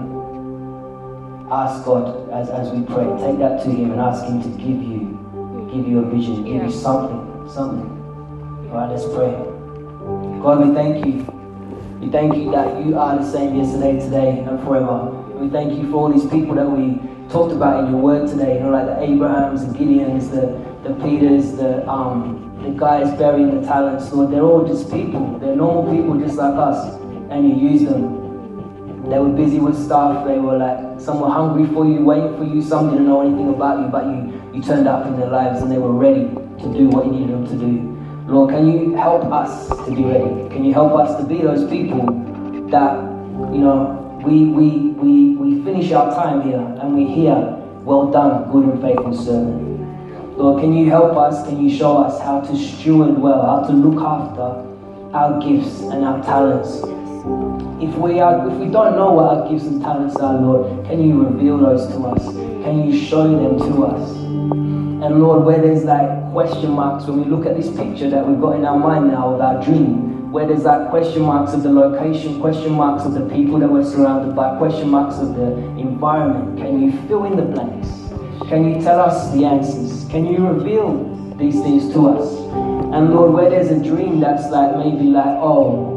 [1.50, 3.04] Ask God as, as we pray.
[3.20, 5.14] Take that to Him and ask Him to give you
[5.72, 6.64] give you a vision, give Yeah.
[6.64, 7.90] you something, something.
[8.70, 9.30] All right, let's pray.
[10.42, 11.22] God, we thank you.
[12.00, 15.23] We thank you that you are the same yesterday, today, and forever.
[15.34, 18.54] We thank you for all these people that we talked about in your word today.
[18.54, 23.60] You know, like the Abrahams, the Gideons, the, the Peters, the um, the guys burying
[23.60, 24.12] the talents.
[24.12, 25.38] Lord, they're all just people.
[25.38, 26.94] They're normal people just like us,
[27.30, 28.22] and you use them.
[29.10, 30.26] They were busy with stuff.
[30.26, 32.62] They were like, some were hungry for you, waiting for you.
[32.62, 35.70] Some didn't know anything about you, but you, you turned up in their lives and
[35.70, 38.32] they were ready to do what you needed them to do.
[38.32, 40.48] Lord, can you help us to be ready?
[40.48, 42.06] Can you help us to be those people
[42.70, 42.94] that,
[43.52, 47.34] you know, we, we, we, we finish our time here and we hear,
[47.84, 50.38] well done, good and faithful servant.
[50.38, 51.46] Lord, can you help us?
[51.46, 54.64] Can you show us how to steward well, how to look after
[55.16, 56.80] our gifts and our talents
[57.80, 61.02] If we are, if we don't know what our gifts and talents are, Lord, can
[61.02, 62.24] you reveal those to us?
[62.64, 64.10] Can you show them to us?
[64.10, 68.40] And Lord, where there's like question marks when we look at this picture that we've
[68.40, 71.70] got in our mind now of our dream, where there's that question marks of the
[71.70, 76.58] location, question marks of the people that we're surrounded by, question marks of the environment,
[76.58, 77.86] can you fill in the blanks?
[78.48, 80.04] Can you tell us the answers?
[80.10, 81.04] Can you reveal
[81.36, 82.32] these things to us?
[82.92, 85.94] And Lord, where there's a dream that's like maybe like, oh,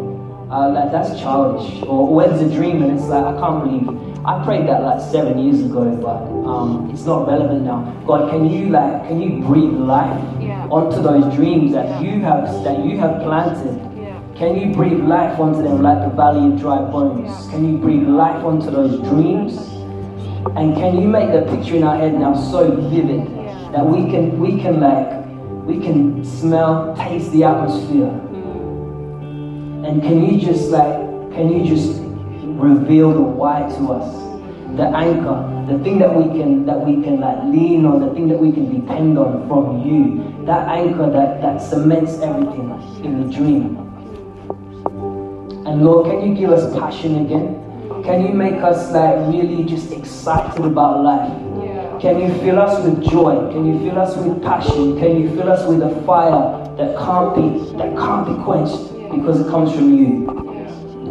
[0.51, 4.07] uh, like that's childish, or where there's a dream and it's like, I can't believe
[4.23, 7.91] I prayed that like seven years ago, but um, it's not relevant now.
[8.05, 10.67] God, can you like, can you breathe life Yeah.
[10.69, 13.96] onto those dreams that you have that you have planted?
[14.37, 17.49] Can you breathe life onto them like the valley of dry bones?
[17.49, 19.57] Can you breathe life onto those dreams?
[20.55, 23.25] And can you make the picture in our head now so vivid
[23.73, 25.25] that we can we can like
[25.65, 28.13] we can smell, taste the atmosphere?
[29.89, 31.99] And can you just like can you just
[32.61, 34.13] reveal the why to us?
[34.77, 38.27] The anchor, the thing that we can that we can like lean on, the thing
[38.27, 40.45] that we can depend on from you.
[40.45, 42.69] That anchor that, that cements everything
[43.03, 43.86] in the dream.
[45.67, 47.61] And Lord, can you give us passion again?
[48.05, 51.29] Can you make us like really just excited about life?
[51.61, 51.99] Yeah.
[51.99, 53.51] Can you fill us with joy?
[53.51, 54.97] Can you fill us with passion?
[54.97, 59.41] Can you fill us with a fire that can't be that can't be quenched because
[59.41, 60.25] it comes from you?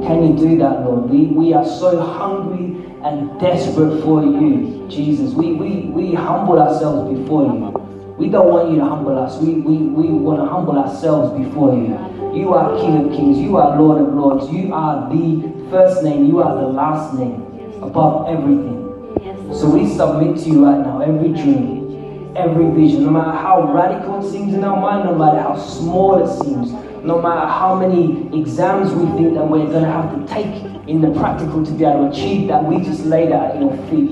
[0.07, 1.11] Can you do that, Lord?
[1.11, 5.35] We, we are so hungry and desperate for you, Jesus.
[5.35, 8.15] We, we, we humble ourselves before you.
[8.17, 9.37] We don't want you to humble us.
[9.39, 12.16] We, we, we want to humble ourselves before you.
[12.37, 13.39] You are King of Kings.
[13.39, 14.53] You are Lord of Lords.
[14.53, 16.27] You are the first name.
[16.27, 17.41] You are the last name
[17.81, 18.85] above everything.
[19.55, 24.21] So we submit to you right now every dream, every vision, no matter how radical
[24.21, 26.73] it seems in our mind, no matter how small it seems,
[27.03, 31.01] no matter how many exams we think that we're going to have to take in
[31.01, 34.11] the practical to be able to achieve that, we just lay that at your feet.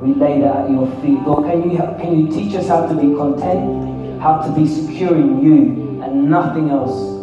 [0.00, 1.20] We lay that at your feet.
[1.22, 5.14] Lord, can you, can you teach us how to be content, how to be secure
[5.14, 7.19] in you and nothing else?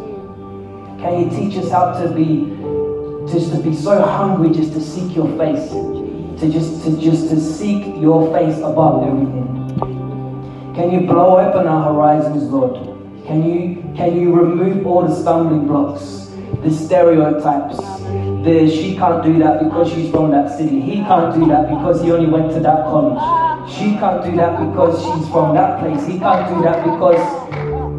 [1.00, 2.58] Can you teach us how to be
[3.32, 5.70] just to be so hungry just to seek your face?
[5.70, 9.46] To just to just to seek your face above everything.
[10.74, 12.76] Can you blow open our horizons, Lord?
[13.28, 16.32] Can you can you remove all the stumbling blocks,
[16.64, 17.78] the stereotypes?
[18.44, 20.82] The she can't do that because she's from that city.
[20.82, 23.70] He can't do that because he only went to that college.
[23.70, 26.08] She can't do that because she's from that place.
[26.08, 27.22] He can't do that because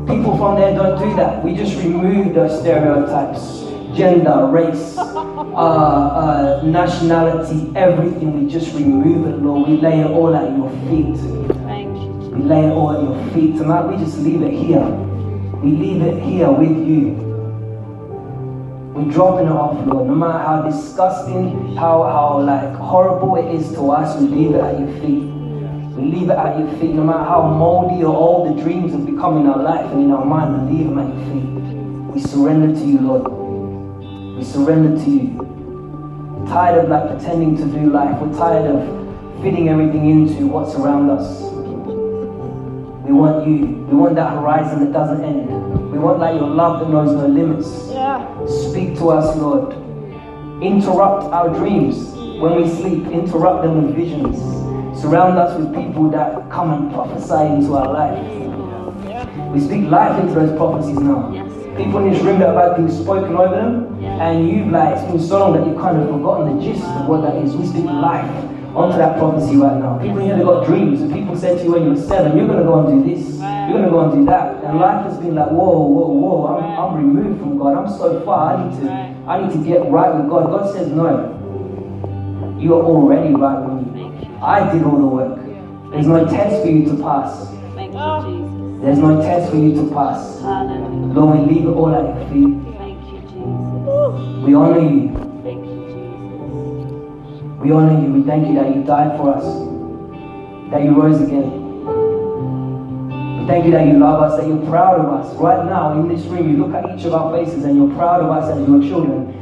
[0.08, 1.44] people from there don't do that.
[1.44, 3.58] We just remove those stereotypes.
[3.94, 8.44] Gender, race, uh, uh, nationality, everything.
[8.44, 9.68] We just remove it, Lord.
[9.68, 11.16] We lay it all at your feet.
[11.64, 12.30] Thank you.
[12.30, 13.58] We lay it all at your feet.
[13.58, 14.86] Tonight we just leave it here.
[15.62, 17.26] We leave it here with you.
[18.94, 20.06] We're dropping it off, Lord.
[20.08, 24.60] No matter how disgusting, how, how like horrible it is to us, we leave it
[24.60, 25.37] at your feet.
[25.98, 26.94] We leave it at your feet.
[26.94, 30.12] No matter how moldy or old the dreams have become in our life and in
[30.12, 32.14] our mind, leave them at your feet.
[32.14, 34.36] We surrender to you, Lord.
[34.36, 35.30] We surrender to you.
[36.38, 38.16] We're tired of like pretending to do life.
[38.20, 41.42] We're tired of fitting everything into what's around us.
[43.04, 43.66] We want you.
[43.66, 45.90] We want that horizon that doesn't end.
[45.90, 47.88] We want like your love that knows no limits.
[47.90, 48.46] Yeah.
[48.46, 49.72] Speak to us, Lord.
[50.62, 53.08] Interrupt our dreams when we sleep.
[53.08, 54.67] Interrupt them with visions.
[55.00, 58.18] Surround us with people that come and prophesy into our life.
[59.54, 61.30] We speak life into those prophecies now.
[61.76, 65.20] People in this room that have been spoken over them, and you've like it's been
[65.20, 67.54] so long that you've kind of forgotten the gist of what that is.
[67.54, 68.28] We speak life
[68.74, 69.98] onto that prophecy right now.
[69.98, 72.48] People here that got dreams, and people said to you when you were seven, you're
[72.48, 74.64] gonna go and do this, you're gonna go and do that.
[74.64, 77.78] And life has been like, whoa, whoa, whoa, I'm, I'm removed from God.
[77.78, 78.56] I'm so far.
[78.56, 78.90] I need to
[79.30, 80.50] I need to get right with God.
[80.50, 81.34] God says no.
[82.58, 83.67] You are already right
[84.40, 85.38] I did all the work.
[85.90, 87.48] There's no test for you to pass.
[87.74, 88.82] Thank you, Jesus.
[88.82, 90.40] There's no test for you to pass.
[90.40, 91.12] Hallelujah.
[91.12, 92.54] Lord, we leave it all at your feet.
[92.78, 94.44] Thank you, Jesus.
[94.44, 95.08] We honor you.
[95.42, 97.42] Thank you, Jesus.
[97.58, 98.12] We honor you.
[98.14, 99.44] We thank you that you died for us,
[100.70, 101.50] that you rose again.
[103.40, 105.34] We thank you that you love us, that you're proud of us.
[105.36, 108.20] Right now, in this room, you look at each of our faces and you're proud
[108.22, 109.34] of us as your children.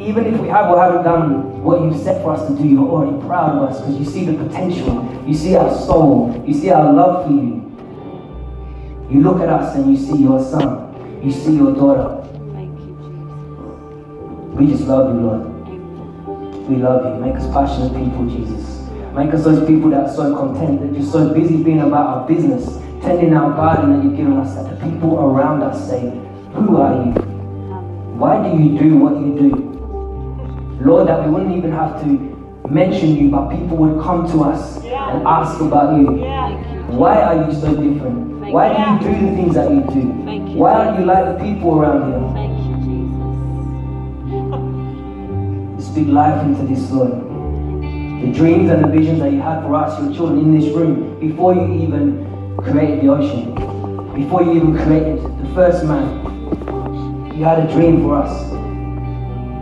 [0.00, 2.88] Even if we have or haven't done what you've set for us to do, you're
[2.88, 5.04] already proud of us because you see the potential.
[5.26, 6.42] You see our soul.
[6.46, 7.58] You see our love for you.
[9.10, 10.88] You look at us and you see your son.
[11.22, 12.26] You see your daughter.
[12.52, 14.58] Thank you, Jesus.
[14.58, 16.68] We just love you, Lord.
[16.68, 17.24] We love you.
[17.24, 18.88] Make us passionate people, Jesus.
[19.14, 22.28] Make us those people that are so content, that you're so busy being about our
[22.28, 26.10] business, tending our garden that you've given us, that the people around us say,
[26.54, 27.37] Who are you?
[28.18, 29.50] Why do you do what you do?
[30.84, 32.06] Lord, that we wouldn't even have to
[32.68, 36.06] mention you, but people would come to us and ask about you.
[36.98, 38.50] Why are you so different?
[38.50, 40.24] Why do you do the things that you do?
[40.24, 40.56] Thank you.
[40.56, 42.20] Why aren't you like the people around here?
[42.34, 42.74] Thank you,
[45.76, 45.86] Jesus.
[45.86, 47.12] Speak life into this, Lord.
[47.12, 51.20] The dreams and the visions that you had for us, your children in this room,
[51.20, 53.54] before you even created the ocean,
[54.12, 56.27] before you even created the first man,
[57.38, 58.50] you had a dream for us.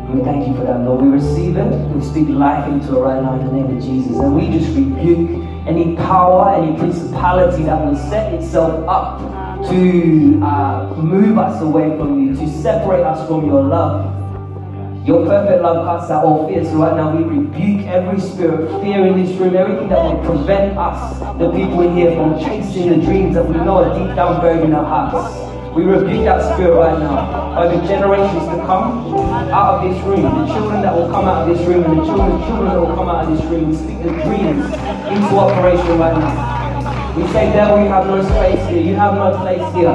[0.08, 1.04] We thank you for that, Lord.
[1.04, 1.94] We receive it.
[1.94, 4.16] We speak life into it right now in the name of Jesus.
[4.16, 9.20] And we just rebuke any power, any principality that will set itself up
[9.68, 14.14] to uh, move us away from you, to separate us from your love.
[15.06, 16.64] Your perfect love casts out all fear.
[16.64, 20.78] So right now we rebuke every spirit fear in this room, everything that will prevent
[20.78, 24.40] us, the people in here, from chasing the dreams that we know are deep down
[24.40, 25.55] buried in our hearts.
[25.76, 27.52] We rebuke that spirit right now.
[27.54, 29.12] By the generations to come
[29.52, 32.04] out of this room, the children that will come out of this room, and the
[32.06, 34.64] children, children that will come out of this room, speak the dreams
[35.12, 37.12] into operation right now.
[37.12, 38.80] We say, devil, you have no space here.
[38.80, 39.92] You have no place here.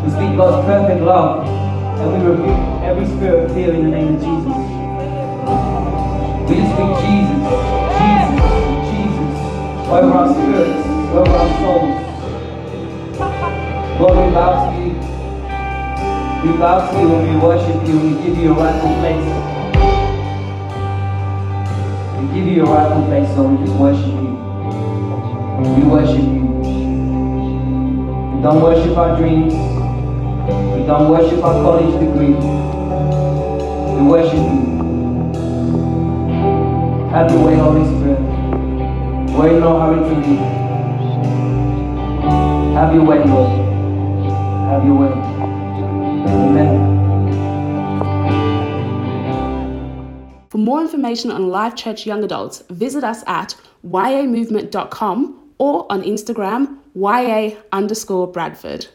[0.00, 4.16] We speak God's perfect love, and we rebuke every spirit of fear in the name
[4.16, 4.56] of Jesus.
[6.48, 7.44] We speak Jesus,
[7.92, 8.40] Jesus,
[8.88, 9.36] Jesus
[9.92, 10.80] over our spirits,
[11.12, 12.05] over our souls.
[13.98, 14.92] Lord, we bow to you.
[16.44, 19.26] We bow to you and we worship you and we give you your rightful place.
[22.20, 23.58] We give you your rightful place, Lord.
[23.58, 24.36] We just worship you.
[25.76, 26.44] We worship you.
[28.36, 29.54] We don't worship our dreams.
[29.54, 32.34] We don't worship our college degree.
[33.96, 34.76] We worship you.
[37.16, 38.20] Have your way, Holy Spirit.
[39.32, 40.38] We're in no hurry to leave.
[42.74, 43.65] Have your way, Lord.
[44.66, 45.12] Have your way.
[46.26, 46.96] Amen.
[50.50, 53.54] For more information on Live Church Young Adults, visit us at
[53.84, 58.84] yamovement.com or on Instagram, ya underscore Bradford.